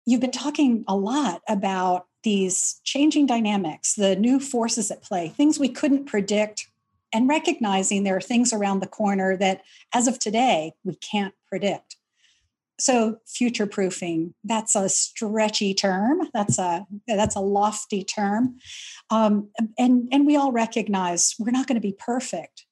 You've 0.06 0.22
been 0.22 0.32
talking 0.32 0.84
a 0.88 0.96
lot 0.96 1.42
about 1.48 2.08
these 2.24 2.82
changing 2.84 3.26
dynamics, 3.28 3.94
the 3.94 4.16
new 4.16 4.40
forces 4.40 4.90
at 4.90 5.04
play, 5.04 5.30
things 5.30 5.60
we 5.60 5.70
couldn't 5.70 6.06
predict, 6.06 6.68
and 7.14 7.30
recognizing 7.30 8.04
there 8.04 8.18
are 8.18 8.22
things 8.22 8.54
around 8.54 8.80
the 8.80 8.88
corner 8.88 9.38
that, 9.38 9.62
as 9.94 10.08
of 10.08 10.20
today, 10.20 10.74
we 10.84 10.96
can't 10.96 11.34
predict. 11.48 11.98
So 12.80 13.18
future 13.28 13.68
proofing 13.68 14.34
that's 14.44 14.76
a 14.76 14.90
stretchy 14.90 15.76
term. 15.76 16.22
That's 16.34 16.58
a 16.58 16.88
that's 17.08 17.36
a 17.36 17.40
lofty 17.40 18.04
term. 18.04 18.58
Um, 19.12 19.50
and 19.78 20.08
and 20.12 20.26
we 20.26 20.36
all 20.36 20.52
recognize 20.52 21.36
we're 21.38 21.52
not 21.52 21.68
going 21.68 21.76
to 21.76 21.88
be 21.88 21.96
perfect 21.98 22.66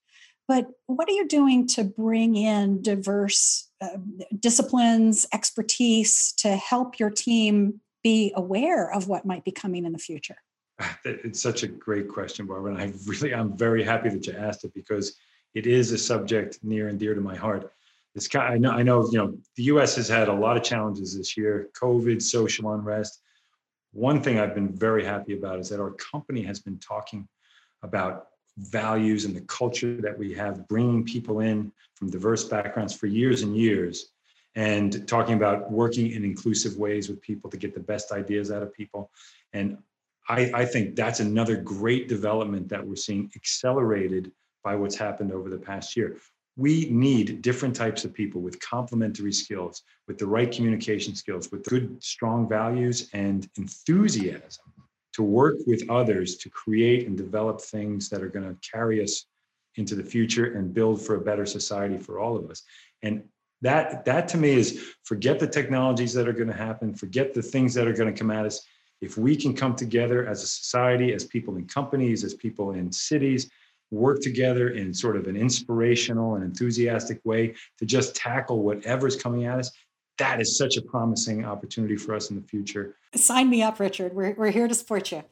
but 0.50 0.66
what 0.88 1.08
are 1.08 1.14
you 1.14 1.28
doing 1.28 1.68
to 1.68 1.84
bring 1.84 2.36
in 2.36 2.82
diverse 2.82 3.70
uh, 3.82 3.98
disciplines 4.38 5.28
expertise 5.32 6.34
to 6.38 6.56
help 6.56 7.00
your 7.00 7.12
team 7.12 7.80
be 8.04 8.34
aware 8.36 8.92
of 8.92 9.08
what 9.08 9.28
might 9.28 9.46
be 9.46 9.52
coming 9.52 9.86
in 9.86 9.94
the 9.94 10.00
future 10.00 10.38
it's 11.06 11.42
such 11.42 11.64
a 11.64 11.68
great 11.68 12.08
question 12.08 12.46
barbara 12.46 12.74
and 12.74 12.82
i 12.82 12.94
really 13.06 13.34
i'm 13.34 13.58
very 13.58 13.84
happy 13.84 14.10
that 14.10 14.26
you 14.26 14.34
asked 14.34 14.64
it 14.64 14.74
because 14.74 15.18
it 15.56 15.66
is 15.68 15.92
a 15.92 15.98
subject 15.98 16.60
near 16.64 16.88
and 16.88 17.00
dear 17.00 17.14
to 17.14 17.22
my 17.22 17.36
heart 17.36 17.72
it's 18.16 18.28
kind. 18.28 18.54
I 18.54 18.58
know. 18.58 18.72
I 18.72 18.84
know. 18.84 19.10
You 19.12 19.18
know, 19.18 19.38
the 19.56 19.64
U.S. 19.64 19.96
has 19.96 20.08
had 20.08 20.28
a 20.28 20.34
lot 20.34 20.58
of 20.58 20.64
challenges 20.64 21.16
this 21.18 21.38
year: 21.38 21.70
COVID, 21.80 22.22
social 22.22 22.74
unrest. 22.74 23.22
One 23.92 24.22
thing 24.22 24.40
I've 24.40 24.56
been 24.56 24.76
very 24.76 25.04
happy 25.06 25.38
about 25.38 25.60
is 25.60 25.70
that 25.70 25.80
our 25.80 25.92
company 25.92 26.42
has 26.44 26.60
been 26.60 26.78
talking 26.80 27.28
about 27.82 28.28
values 28.58 29.26
and 29.26 29.36
the 29.36 29.42
culture 29.42 30.02
that 30.02 30.18
we 30.18 30.34
have, 30.34 30.68
bringing 30.68 31.06
people 31.06 31.40
in 31.40 31.72
from 31.96 32.10
diverse 32.10 32.44
backgrounds 32.44 32.94
for 32.94 33.08
years 33.08 33.42
and 33.42 33.56
years, 33.56 34.12
and 34.56 35.08
talking 35.08 35.36
about 35.36 35.72
working 35.72 36.12
in 36.12 36.24
inclusive 36.24 36.76
ways 36.78 37.10
with 37.10 37.22
people 37.22 37.50
to 37.50 37.58
get 37.58 37.74
the 37.74 37.80
best 37.80 38.12
ideas 38.12 38.52
out 38.52 38.62
of 38.62 38.74
people. 38.74 39.12
And 39.54 39.78
I, 40.30 40.52
I 40.54 40.66
think 40.66 40.96
that's 40.96 41.20
another 41.20 41.58
great 41.58 42.08
development 42.08 42.70
that 42.70 42.86
we're 42.86 42.96
seeing 42.96 43.32
accelerated 43.36 44.32
by 44.64 44.76
what's 44.76 44.96
happened 44.96 45.32
over 45.32 45.50
the 45.50 45.58
past 45.58 45.98
year 45.98 46.18
we 46.60 46.90
need 46.90 47.42
different 47.42 47.74
types 47.74 48.04
of 48.04 48.14
people 48.14 48.42
with 48.42 48.60
complementary 48.60 49.32
skills, 49.32 49.84
with 50.10 50.18
the 50.18 50.28
right 50.28 50.52
communication 50.52 51.16
skills, 51.16 51.50
with 51.54 51.64
good, 51.64 52.04
strong 52.04 52.50
values 52.50 53.10
and 53.14 53.48
enthusiasm 53.56 54.66
to 55.14 55.24
work 55.24 55.56
with 55.66 55.90
others 55.90 56.36
to 56.36 56.50
create 56.50 57.08
and 57.08 57.16
develop 57.16 57.62
things 57.62 58.10
that 58.10 58.22
are 58.22 58.28
going 58.28 58.46
to 58.46 58.70
carry 58.70 59.02
us 59.02 59.26
into 59.76 59.96
the 59.96 60.04
future 60.04 60.58
and 60.58 60.74
build 60.74 61.02
for 61.02 61.16
a 61.16 61.22
better 61.22 61.46
society 61.46 61.98
for 61.98 62.20
all 62.20 62.36
of 62.36 62.52
us. 62.52 62.64
And 63.04 63.24
that 63.62 64.04
that 64.04 64.28
to 64.30 64.38
me 64.38 64.52
is 64.52 64.94
forget 65.04 65.40
the 65.40 65.48
technologies 65.48 66.14
that 66.14 66.28
are 66.28 66.34
going 66.34 66.48
to 66.48 66.54
happen, 66.54 66.94
forget 66.94 67.34
the 67.34 67.42
things 67.42 67.74
that 67.74 67.88
are 67.88 67.94
going 67.94 68.14
to 68.14 68.20
come 68.20 68.32
at 68.32 68.46
us. 68.46 68.66
If 69.02 69.18
we 69.18 69.36
can 69.36 69.54
come 69.54 69.76
together 69.76 70.28
as 70.28 70.44
a 70.44 70.48
society, 70.48 71.14
as 71.14 71.24
people 71.24 71.56
in 71.56 71.66
companies, 71.66 72.24
as 72.24 72.34
people 72.34 72.72
in 72.72 72.92
cities, 72.92 73.50
work 73.92 74.22
together 74.22 74.70
in 74.70 74.94
sort 74.94 75.16
of 75.16 75.28
an 75.28 75.36
inspirational 75.36 76.36
and 76.36 76.44
enthusiastic 76.44 77.20
way 77.24 77.56
to 77.78 77.86
just 77.86 78.16
tackle 78.16 78.62
whatever's 78.62 79.16
coming 79.16 79.46
at 79.46 79.58
us 79.58 79.72
that 80.20 80.40
is 80.40 80.58
such 80.58 80.78
a 80.78 80.82
promising 80.82 81.46
opportunity 81.46 81.96
for 81.96 82.14
us 82.14 82.30
in 82.30 82.36
the 82.36 82.42
future. 82.44 82.96
Sign 83.16 83.50
me 83.50 83.64
up, 83.64 83.80
Richard. 83.80 84.14
We're, 84.14 84.34
we're 84.34 84.52
here 84.52 84.68
to 84.68 84.76
support 84.76 85.12
you. 85.12 85.24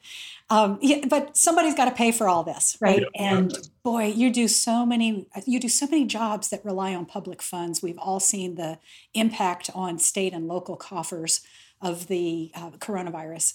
Um, 0.50 0.78
yeah, 0.80 1.04
but 1.08 1.36
somebody's 1.36 1.74
got 1.74 1.84
to 1.84 1.92
pay 1.92 2.10
for 2.10 2.28
all 2.28 2.42
this, 2.42 2.76
right? 2.80 3.00
Yeah. 3.00 3.22
And 3.22 3.56
boy, 3.84 4.06
you 4.06 4.32
do 4.32 4.48
so 4.48 4.84
many 4.84 5.28
you 5.46 5.60
do 5.60 5.68
so 5.68 5.86
many 5.86 6.06
jobs 6.06 6.48
that 6.48 6.64
rely 6.64 6.94
on 6.94 7.06
public 7.06 7.42
funds. 7.42 7.82
We've 7.82 7.98
all 7.98 8.18
seen 8.18 8.56
the 8.56 8.78
impact 9.14 9.70
on 9.74 9.98
state 9.98 10.32
and 10.32 10.48
local 10.48 10.74
coffers 10.74 11.42
of 11.80 12.08
the 12.08 12.50
uh, 12.54 12.70
coronavirus. 12.72 13.54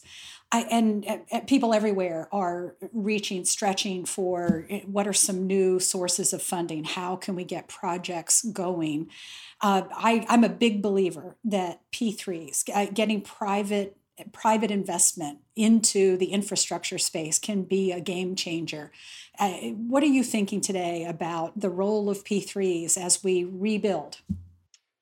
I, 0.52 0.62
and 0.70 1.06
uh, 1.32 1.40
people 1.48 1.74
everywhere 1.74 2.30
are 2.32 2.76
reaching, 2.92 3.44
stretching 3.44 4.06
for 4.06 4.66
eh, 4.70 4.82
what 4.86 5.08
are 5.08 5.14
some 5.14 5.48
new 5.48 5.80
sources 5.80 6.32
of 6.32 6.42
funding? 6.42 6.84
How 6.84 7.16
can 7.16 7.36
we 7.36 7.44
get 7.44 7.68
projects 7.68 8.44
going? 8.44 9.10
Uh, 9.62 9.84
I, 9.92 10.26
I'm 10.30 10.44
a 10.44 10.50
big 10.50 10.82
believer 10.82 11.36
that 11.44 11.82
P3s, 11.92 12.70
uh, 12.74 12.92
getting 12.94 13.22
private 13.22 13.98
private 14.32 14.70
investment 14.70 15.40
into 15.56 16.18
the 16.18 16.28
infrastructure 16.28 17.00
space 17.00 17.40
can 17.40 17.64
be 17.64 17.92
a 17.92 18.00
game 18.00 18.36
changer. 18.36 18.92
Uh, 19.40 19.54
what 19.72 20.04
are 20.04 20.08
you 20.08 20.24
thinking 20.24 20.62
today 20.62 21.04
about 21.04 21.60
the 21.60 21.70
role 21.70 22.10
of 22.10 22.24
P3s 22.24 22.96
as 22.96 23.24
we 23.24 23.44
rebuild? 23.44 24.20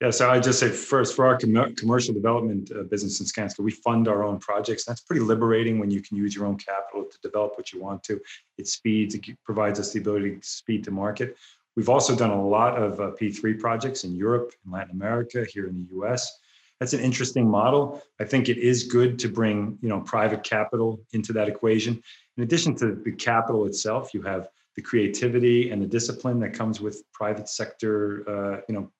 Yeah, 0.02 0.10
so 0.10 0.28
I 0.28 0.40
just 0.40 0.58
say 0.58 0.68
first 0.68 1.14
for 1.14 1.24
our 1.28 1.38
com- 1.38 1.76
commercial 1.76 2.12
development 2.12 2.72
uh, 2.72 2.82
business 2.82 3.20
in 3.20 3.26
Skanska, 3.26 3.60
we 3.60 3.70
fund 3.70 4.08
our 4.08 4.24
own 4.24 4.40
projects. 4.40 4.84
That's 4.84 5.00
pretty 5.00 5.22
liberating 5.22 5.78
when 5.78 5.92
you 5.92 6.02
can 6.02 6.16
use 6.16 6.34
your 6.34 6.44
own 6.44 6.56
capital 6.56 7.04
to 7.04 7.18
develop 7.22 7.52
what 7.56 7.72
you 7.72 7.80
want 7.80 8.02
to. 8.04 8.20
It 8.58 8.66
speeds, 8.66 9.14
it 9.14 9.24
provides 9.44 9.78
us 9.78 9.92
the 9.92 10.00
ability 10.00 10.38
to 10.38 10.44
speed 10.44 10.82
to 10.84 10.90
market. 10.90 11.36
We've 11.76 11.88
also 11.88 12.16
done 12.16 12.30
a 12.30 12.48
lot 12.48 12.82
of 12.82 12.98
uh, 12.98 13.10
P3 13.12 13.60
projects 13.60 14.02
in 14.02 14.16
Europe, 14.16 14.52
in 14.66 14.72
Latin 14.72 14.90
America, 14.90 15.46
here 15.48 15.68
in 15.68 15.86
the 15.88 16.00
US. 16.00 16.36
That's 16.80 16.94
an 16.94 17.00
interesting 17.00 17.48
model. 17.48 18.02
I 18.18 18.24
think 18.24 18.48
it 18.48 18.58
is 18.58 18.82
good 18.82 19.20
to 19.20 19.28
bring, 19.28 19.78
you 19.82 19.88
know, 19.88 20.00
private 20.00 20.42
capital 20.42 21.00
into 21.12 21.32
that 21.34 21.46
equation. 21.46 22.02
In 22.36 22.42
addition 22.42 22.74
to 22.78 22.96
the 22.96 23.12
capital 23.12 23.66
itself, 23.66 24.12
you 24.14 24.22
have 24.22 24.48
the 24.74 24.82
creativity 24.82 25.70
and 25.70 25.80
the 25.80 25.86
discipline 25.86 26.40
that 26.40 26.54
comes 26.54 26.80
with 26.80 27.04
private 27.12 27.48
sector, 27.48 28.24
uh, 28.28 28.62
you 28.68 28.74
know, 28.74 28.90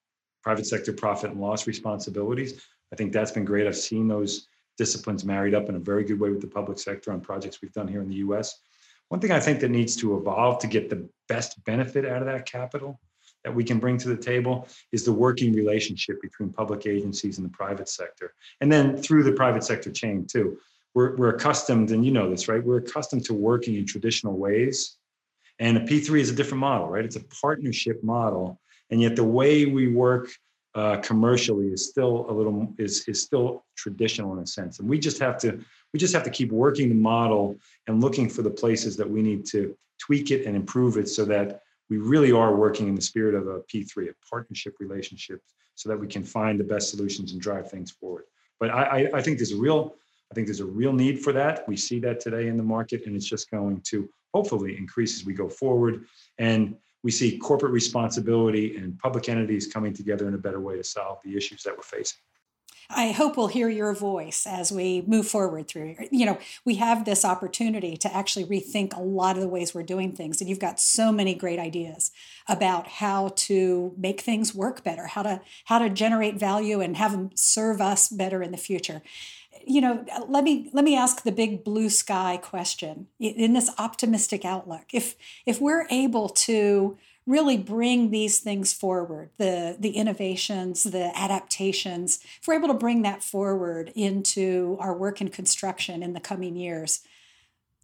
private 0.43 0.65
sector 0.65 0.93
profit 0.93 1.31
and 1.31 1.41
loss 1.41 1.67
responsibilities. 1.67 2.61
I 2.91 2.95
think 2.95 3.13
that's 3.13 3.31
been 3.31 3.45
great. 3.45 3.65
I've 3.65 3.75
seen 3.75 4.07
those 4.07 4.47
disciplines 4.77 5.23
married 5.23 5.53
up 5.53 5.69
in 5.69 5.75
a 5.75 5.79
very 5.79 6.03
good 6.03 6.19
way 6.19 6.29
with 6.29 6.41
the 6.41 6.47
public 6.47 6.79
sector 6.79 7.11
on 7.11 7.21
projects 7.21 7.61
we've 7.61 7.73
done 7.73 7.87
here 7.87 8.01
in 8.01 8.09
the 8.09 8.15
US. 8.15 8.59
One 9.09 9.19
thing 9.19 9.31
I 9.31 9.39
think 9.39 9.59
that 9.59 9.69
needs 9.69 9.95
to 9.97 10.17
evolve 10.17 10.59
to 10.59 10.67
get 10.67 10.89
the 10.89 11.07
best 11.27 11.63
benefit 11.65 12.05
out 12.05 12.21
of 12.21 12.27
that 12.27 12.45
capital 12.45 12.99
that 13.43 13.53
we 13.53 13.63
can 13.63 13.79
bring 13.79 13.97
to 13.97 14.09
the 14.09 14.17
table 14.17 14.67
is 14.91 15.03
the 15.03 15.11
working 15.11 15.53
relationship 15.53 16.21
between 16.21 16.49
public 16.49 16.85
agencies 16.85 17.37
and 17.37 17.45
the 17.45 17.51
private 17.51 17.89
sector. 17.89 18.33
And 18.61 18.71
then 18.71 18.97
through 18.97 19.23
the 19.23 19.33
private 19.33 19.63
sector 19.63 19.91
chain 19.91 20.25
too. 20.25 20.57
we're, 20.93 21.15
we're 21.17 21.35
accustomed, 21.35 21.91
and 21.91 22.05
you 22.05 22.11
know 22.11 22.29
this, 22.29 22.47
right? 22.47 22.63
We're 22.63 22.77
accustomed 22.77 23.25
to 23.25 23.33
working 23.33 23.75
in 23.75 23.85
traditional 23.85 24.37
ways. 24.37 24.97
And 25.59 25.77
a 25.77 25.81
P3 25.81 26.19
is 26.19 26.29
a 26.29 26.35
different 26.35 26.61
model, 26.61 26.87
right? 26.87 27.05
It's 27.05 27.15
a 27.15 27.23
partnership 27.41 28.03
model. 28.03 28.59
And 28.89 29.01
yet 29.01 29.15
the 29.15 29.23
way 29.23 29.65
we 29.65 29.87
work 29.87 30.29
uh, 30.75 30.97
commercially 30.97 31.67
is 31.67 31.87
still 31.89 32.25
a 32.29 32.33
little 32.33 32.73
is 32.77 33.07
is 33.07 33.21
still 33.21 33.63
traditional 33.77 34.33
in 34.33 34.39
a 34.39 34.47
sense. 34.47 34.79
And 34.79 34.89
we 34.89 34.97
just 34.97 35.19
have 35.19 35.37
to 35.39 35.59
we 35.93 35.99
just 35.99 36.13
have 36.13 36.23
to 36.23 36.29
keep 36.29 36.51
working 36.51 36.89
the 36.89 36.95
model 36.95 37.57
and 37.87 38.01
looking 38.01 38.29
for 38.29 38.41
the 38.41 38.49
places 38.49 38.97
that 38.97 39.09
we 39.09 39.21
need 39.21 39.45
to 39.47 39.75
tweak 39.99 40.31
it 40.31 40.45
and 40.45 40.55
improve 40.55 40.97
it 40.97 41.07
so 41.07 41.25
that 41.25 41.61
we 41.89 41.97
really 41.97 42.31
are 42.31 42.55
working 42.55 42.87
in 42.87 42.95
the 42.95 43.01
spirit 43.01 43.35
of 43.35 43.47
a 43.47 43.59
P3, 43.61 44.09
a 44.09 44.13
partnership 44.27 44.75
relationship, 44.79 45.41
so 45.75 45.89
that 45.89 45.99
we 45.99 46.07
can 46.07 46.23
find 46.23 46.59
the 46.59 46.63
best 46.63 46.89
solutions 46.89 47.33
and 47.33 47.41
drive 47.41 47.69
things 47.69 47.91
forward. 47.91 48.23
But 48.59 48.71
I, 48.71 48.83
I, 48.83 49.17
I 49.17 49.21
think 49.21 49.37
there's 49.37 49.51
a 49.51 49.57
real 49.57 49.95
I 50.31 50.33
think 50.33 50.47
there's 50.47 50.61
a 50.61 50.65
real 50.65 50.93
need 50.93 51.19
for 51.19 51.31
that. 51.33 51.67
We 51.67 51.77
see 51.77 51.99
that 51.99 52.19
today 52.19 52.47
in 52.47 52.57
the 52.57 52.63
market, 52.63 53.05
and 53.05 53.15
it's 53.15 53.27
just 53.27 53.51
going 53.51 53.81
to 53.81 54.09
hopefully 54.33 54.75
increase 54.75 55.19
as 55.19 55.25
we 55.25 55.33
go 55.33 55.47
forward. 55.47 56.05
And 56.39 56.75
we 57.03 57.11
see 57.11 57.37
corporate 57.37 57.73
responsibility 57.73 58.77
and 58.77 58.97
public 58.97 59.29
entities 59.29 59.67
coming 59.67 59.93
together 59.93 60.27
in 60.27 60.33
a 60.33 60.37
better 60.37 60.61
way 60.61 60.77
to 60.77 60.83
solve 60.83 61.19
the 61.23 61.35
issues 61.35 61.63
that 61.63 61.75
we're 61.75 61.83
facing. 61.83 62.19
I 62.89 63.11
hope 63.11 63.37
we'll 63.37 63.47
hear 63.47 63.69
your 63.69 63.93
voice 63.93 64.45
as 64.45 64.71
we 64.71 65.03
move 65.07 65.27
forward 65.27 65.67
through. 65.67 65.95
You 66.11 66.25
know, 66.25 66.37
we 66.65 66.75
have 66.75 67.05
this 67.05 67.23
opportunity 67.23 67.95
to 67.97 68.13
actually 68.13 68.45
rethink 68.45 68.95
a 68.95 69.01
lot 69.01 69.35
of 69.35 69.41
the 69.41 69.47
ways 69.47 69.73
we're 69.73 69.83
doing 69.83 70.11
things. 70.11 70.41
And 70.41 70.49
you've 70.49 70.59
got 70.59 70.79
so 70.79 71.11
many 71.11 71.33
great 71.33 71.59
ideas 71.59 72.11
about 72.47 72.87
how 72.87 73.29
to 73.35 73.93
make 73.97 74.21
things 74.21 74.53
work 74.53 74.83
better, 74.83 75.07
how 75.07 75.23
to 75.23 75.41
how 75.65 75.79
to 75.79 75.89
generate 75.89 76.35
value 76.35 76.81
and 76.81 76.97
have 76.97 77.13
them 77.13 77.29
serve 77.35 77.79
us 77.79 78.09
better 78.09 78.43
in 78.43 78.51
the 78.51 78.57
future 78.57 79.01
you 79.65 79.81
know 79.81 80.05
let 80.27 80.43
me 80.43 80.69
let 80.73 80.83
me 80.83 80.95
ask 80.95 81.23
the 81.23 81.31
big 81.31 81.63
blue 81.63 81.89
sky 81.89 82.39
question 82.41 83.07
in 83.19 83.53
this 83.53 83.69
optimistic 83.77 84.45
outlook. 84.45 84.85
If 84.93 85.15
if 85.45 85.61
we're 85.61 85.87
able 85.89 86.29
to 86.29 86.97
really 87.25 87.57
bring 87.57 88.11
these 88.11 88.39
things 88.39 88.73
forward 88.73 89.29
the 89.37 89.77
the 89.79 89.91
innovations 89.91 90.83
the 90.83 91.17
adaptations 91.17 92.19
if 92.41 92.47
we're 92.47 92.55
able 92.55 92.67
to 92.67 92.73
bring 92.73 93.01
that 93.01 93.23
forward 93.23 93.91
into 93.95 94.75
our 94.79 94.93
work 94.93 95.21
in 95.21 95.29
construction 95.29 96.03
in 96.03 96.11
the 96.13 96.19
coming 96.19 96.57
years 96.57 97.01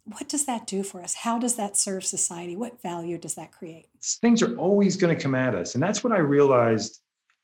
what 0.04 0.28
does 0.28 0.46
that 0.46 0.66
do 0.66 0.82
for 0.82 1.02
us? 1.02 1.14
How 1.14 1.38
does 1.38 1.56
that 1.56 1.76
serve 1.76 2.04
society? 2.04 2.56
What 2.56 2.80
value 2.82 3.18
does 3.18 3.34
that 3.34 3.52
create? 3.52 3.86
Things 4.02 4.42
are 4.42 4.56
always 4.56 4.96
going 4.96 5.14
to 5.14 5.22
come 5.22 5.34
at 5.34 5.54
us 5.54 5.74
and 5.74 5.82
that's 5.82 6.02
what 6.04 6.12
i 6.12 6.18
realized 6.18 7.00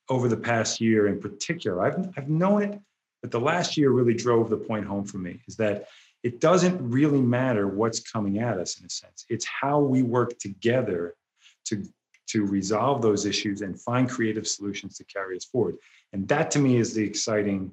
over 0.09 0.29
the 0.29 0.37
past 0.37 0.81
year 0.81 1.09
in 1.09 1.21
particular. 1.21 1.85
I've, 1.85 2.09
I've 2.17 2.29
known 2.29 2.63
it 2.63 2.81
but 3.27 3.33
the 3.33 3.45
last 3.45 3.77
year 3.77 3.91
really 3.91 4.15
drove 4.15 4.49
the 4.49 4.57
point 4.57 4.87
home 4.87 5.05
for 5.05 5.19
me 5.19 5.41
is 5.49 5.57
that 5.57 5.89
it 6.23 6.41
doesn't 6.41 6.79
really 6.81 7.21
matter 7.21 7.67
what's 7.67 8.01
coming 8.01 8.39
at 8.39 8.59
us 8.59 8.79
in 8.79 8.87
a 8.87 8.91
sense 8.91 9.25
it's 9.29 9.47
how 9.47 9.81
we 9.81 10.03
work 10.03 10.39
together 10.39 11.15
to 11.65 11.85
to 12.27 12.45
resolve 12.45 13.03
those 13.03 13.25
issues 13.25 13.63
and 13.63 13.81
find 13.81 14.09
creative 14.09 14.47
solutions 14.47 14.97
to 14.97 15.05
carry 15.05 15.37
us 15.37 15.45
forward. 15.45 15.77
And 16.13 16.27
that 16.29 16.51
to 16.53 16.59
me 16.59 16.77
is 16.77 16.95
the 16.95 17.05
exciting, 17.05 17.73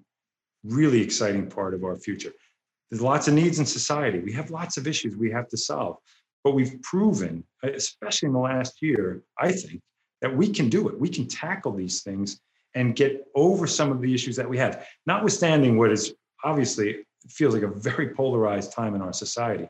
really 0.63 1.01
exciting 1.01 1.49
part 1.49 1.73
of 1.73 1.83
our 1.83 1.95
future. 1.95 2.31
There's 2.89 3.01
lots 3.01 3.27
of 3.27 3.33
needs 3.33 3.59
in 3.59 3.65
society. 3.65 4.19
We 4.19 4.33
have 4.33 4.51
lots 4.51 4.77
of 4.77 4.87
issues 4.87 5.15
we 5.15 5.31
have 5.31 5.47
to 5.49 5.57
solve. 5.57 5.97
But 6.43 6.51
we've 6.51 6.79
proven, 6.83 7.43
especially 7.63 8.27
in 8.27 8.33
the 8.33 8.39
last 8.39 8.81
year, 8.81 9.23
I 9.39 9.53
think, 9.53 9.81
that 10.21 10.35
we 10.35 10.49
can 10.49 10.69
do 10.69 10.87
it. 10.89 10.99
We 10.99 11.09
can 11.09 11.27
tackle 11.27 11.73
these 11.73 12.03
things 12.03 12.39
and 12.75 12.95
get 12.95 13.25
over 13.35 13.67
some 13.67 13.91
of 13.91 14.01
the 14.01 14.13
issues 14.13 14.35
that 14.35 14.49
we 14.49 14.57
have, 14.57 14.85
notwithstanding 15.05 15.77
what 15.77 15.91
is 15.91 16.13
obviously 16.43 17.05
feels 17.29 17.53
like 17.53 17.63
a 17.63 17.67
very 17.67 18.09
polarized 18.09 18.71
time 18.73 18.95
in 18.95 19.01
our 19.01 19.13
society. 19.13 19.63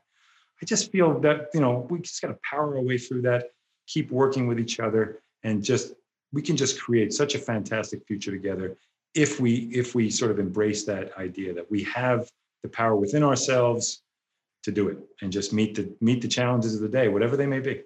I 0.61 0.65
just 0.65 0.91
feel 0.91 1.19
that, 1.21 1.49
you 1.53 1.59
know, 1.59 1.85
we 1.89 1.99
just 1.99 2.21
got 2.21 2.29
to 2.29 2.37
power 2.49 2.77
our 2.77 2.81
way 2.81 2.97
through 2.97 3.23
that 3.23 3.47
keep 3.87 4.11
working 4.11 4.47
with 4.47 4.59
each 4.59 4.79
other 4.79 5.21
and 5.43 5.63
just 5.63 5.93
we 6.31 6.41
can 6.41 6.55
just 6.57 6.81
create 6.81 7.13
such 7.13 7.35
a 7.35 7.39
fantastic 7.39 8.05
future 8.07 8.31
together 8.31 8.77
if 9.13 9.39
we 9.39 9.69
if 9.73 9.93
we 9.93 10.09
sort 10.09 10.31
of 10.31 10.39
embrace 10.39 10.85
that 10.85 11.15
idea 11.17 11.53
that 11.53 11.69
we 11.69 11.83
have 11.83 12.29
the 12.63 12.69
power 12.69 12.95
within 12.95 13.23
ourselves 13.23 14.01
to 14.63 14.71
do 14.71 14.87
it 14.87 14.97
and 15.21 15.31
just 15.31 15.53
meet 15.53 15.75
the 15.75 15.93
meet 16.01 16.21
the 16.21 16.27
challenges 16.27 16.75
of 16.75 16.81
the 16.81 16.87
day 16.87 17.07
whatever 17.07 17.35
they 17.35 17.45
may 17.45 17.59
be 17.59 17.81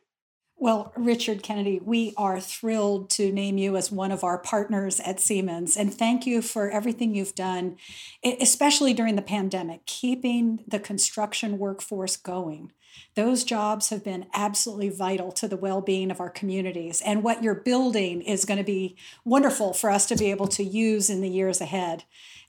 well, 0.60 0.92
Richard 0.96 1.44
Kennedy, 1.44 1.80
we 1.84 2.14
are 2.18 2.40
thrilled 2.40 3.12
to 3.12 3.32
name 3.32 3.60
you 3.60 3.78
as 3.78 3.92
one 3.92 4.12
of 4.12 4.24
our 4.24 4.40
partners 4.40 5.00
at 5.00 5.20
Siemens. 5.20 5.78
And 5.78 5.94
thank 5.94 6.26
you 6.26 6.42
for 6.42 6.70
everything 6.70 7.14
you've 7.14 7.36
done, 7.36 7.78
especially 8.24 8.94
during 8.94 9.16
the 9.16 9.22
pandemic, 9.22 9.86
keeping 9.86 10.64
the 10.68 10.80
construction 10.80 11.60
workforce 11.60 12.18
going. 12.18 12.72
Those 13.16 13.44
jobs 13.44 13.90
have 13.90 14.04
been 14.04 14.26
absolutely 14.34 14.90
vital 14.90 15.32
to 15.34 15.48
the 15.48 15.58
well 15.58 15.82
being 15.82 16.10
of 16.10 16.20
our 16.20 16.30
communities. 16.30 17.02
And 17.06 17.24
what 17.24 17.44
you're 17.44 17.54
building 17.54 18.24
is 18.24 18.46
going 18.46 18.58
to 18.58 18.64
be 18.64 18.98
wonderful 19.24 19.74
for 19.74 19.92
us 19.92 20.08
to 20.08 20.16
be 20.16 20.32
able 20.32 20.48
to 20.48 20.64
use 20.64 21.10
in 21.10 21.22
the 21.22 21.30
years 21.30 21.62
ahead. 21.62 22.04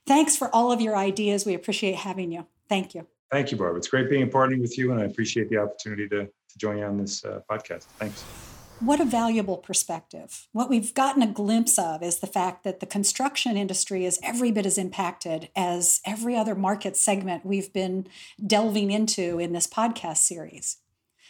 Thanks 0.07 0.37
for 0.37 0.55
all 0.55 0.73
of 0.73 0.81
your 0.81 0.97
ideas. 0.97 1.44
We 1.44 1.53
appreciate 1.53 1.97
having 1.97 2.33
you. 2.33 2.47
Thank 2.68 2.94
you. 2.94 3.07
Thank 3.31 3.51
you, 3.51 3.59
Barbara. 3.59 3.77
It's 3.77 3.88
great 3.88 4.09
being 4.09 4.31
partnering 4.31 4.62
with 4.62 4.79
you, 4.79 4.92
and 4.92 5.01
I 5.01 5.05
appreciate 5.05 5.51
the 5.51 5.59
opportunity 5.59 6.09
to, 6.09 6.29
to 6.49 6.59
join 6.59 6.79
you 6.79 6.85
on 6.85 6.99
this 6.99 7.25
uh, 7.25 7.41
podcast. 7.51 7.85
Thanks. 7.99 8.25
What 8.81 9.01
a 9.01 9.05
valuable 9.05 9.57
perspective. 9.57 10.47
What 10.53 10.71
we've 10.71 10.95
gotten 10.95 11.21
a 11.21 11.27
glimpse 11.27 11.81
of 11.81 12.01
is 12.01 12.21
the 12.21 12.29
fact 12.29 12.63
that 12.63 12.79
the 12.79 12.87
construction 12.87 13.57
industry 13.57 14.05
is 14.05 14.21
every 14.23 14.53
bit 14.53 14.67
as 14.67 14.79
impacted 14.79 15.49
as 15.57 16.01
every 16.05 16.37
other 16.37 16.55
market 16.55 16.97
segment 16.97 17.45
we've 17.45 17.73
been 17.73 18.07
delving 18.45 18.93
into 18.93 19.41
in 19.41 19.53
this 19.53 19.67
podcast 19.67 20.19
series. 20.19 20.77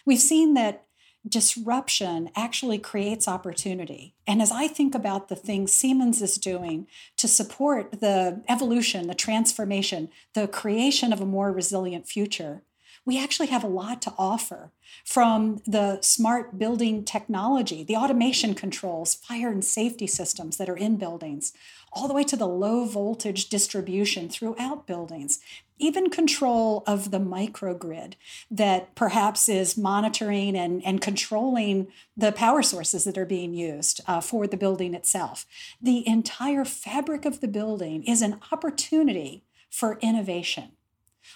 We've 0.04 0.20
seen 0.20 0.52
that 0.54 0.84
disruption 1.26 2.30
actually 2.36 2.78
creates 2.78 3.26
opportunity. 3.26 4.14
And 4.26 4.40
as 4.42 4.52
I 4.52 4.68
think 4.68 4.94
about 4.94 5.28
the 5.28 5.36
things 5.36 5.72
Siemens 5.72 6.22
is 6.22 6.36
doing 6.36 6.86
to 7.16 7.26
support 7.26 8.00
the 8.00 8.42
evolution, 8.48 9.08
the 9.08 9.14
transformation, 9.14 10.10
the 10.34 10.48
creation 10.48 11.12
of 11.12 11.20
a 11.20 11.26
more 11.26 11.52
resilient 11.52 12.06
future, 12.06 12.62
we 13.08 13.18
actually 13.18 13.46
have 13.46 13.64
a 13.64 13.68
lot 13.68 14.02
to 14.02 14.12
offer 14.18 14.70
from 15.02 15.62
the 15.66 15.98
smart 16.02 16.58
building 16.58 17.02
technology, 17.02 17.82
the 17.82 17.96
automation 17.96 18.54
controls, 18.54 19.14
fire 19.14 19.48
and 19.48 19.64
safety 19.64 20.06
systems 20.06 20.58
that 20.58 20.68
are 20.68 20.76
in 20.76 20.98
buildings, 20.98 21.54
all 21.90 22.06
the 22.06 22.12
way 22.12 22.22
to 22.22 22.36
the 22.36 22.46
low 22.46 22.84
voltage 22.84 23.48
distribution 23.48 24.28
throughout 24.28 24.86
buildings, 24.86 25.40
even 25.78 26.10
control 26.10 26.84
of 26.86 27.10
the 27.10 27.18
microgrid 27.18 28.12
that 28.50 28.94
perhaps 28.94 29.48
is 29.48 29.78
monitoring 29.78 30.54
and, 30.54 30.84
and 30.84 31.00
controlling 31.00 31.88
the 32.14 32.30
power 32.30 32.62
sources 32.62 33.04
that 33.04 33.16
are 33.16 33.24
being 33.24 33.54
used 33.54 34.02
uh, 34.06 34.20
for 34.20 34.46
the 34.46 34.58
building 34.58 34.92
itself. 34.92 35.46
The 35.80 36.06
entire 36.06 36.66
fabric 36.66 37.24
of 37.24 37.40
the 37.40 37.48
building 37.48 38.02
is 38.02 38.20
an 38.20 38.38
opportunity 38.52 39.44
for 39.70 39.98
innovation. 40.02 40.72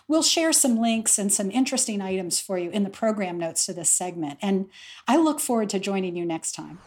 We'll 0.08 0.22
share 0.22 0.52
some 0.52 0.78
links 0.78 1.18
and 1.18 1.32
some 1.32 1.50
interesting 1.50 2.00
items 2.00 2.40
for 2.40 2.58
you 2.58 2.70
in 2.70 2.84
the 2.84 2.90
program 2.90 3.38
notes 3.38 3.66
to 3.66 3.72
this 3.72 3.90
segment, 3.90 4.38
and 4.42 4.66
I 5.08 5.16
look 5.16 5.40
forward 5.40 5.70
to 5.70 5.78
joining 5.78 6.16
you 6.16 6.24
next 6.24 6.52
time. 6.52 6.78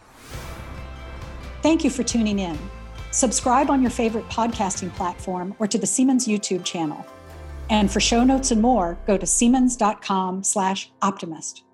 Thank 1.62 1.84
you 1.84 1.90
for 1.90 2.02
tuning 2.02 2.38
in. 2.38 2.58
Subscribe 3.10 3.70
on 3.70 3.82
your 3.82 3.90
favorite 3.90 4.28
podcasting 4.28 4.94
platform 4.94 5.54
or 5.58 5.66
to 5.66 5.78
the 5.78 5.86
Siemens 5.86 6.26
YouTube 6.26 6.64
channel. 6.64 7.04
And 7.70 7.90
for 7.90 7.98
show 7.98 8.22
notes 8.22 8.52
and 8.52 8.62
more, 8.62 8.96
go 9.06 9.18
to 9.18 9.26
siemens.com/optimist. 9.26 11.65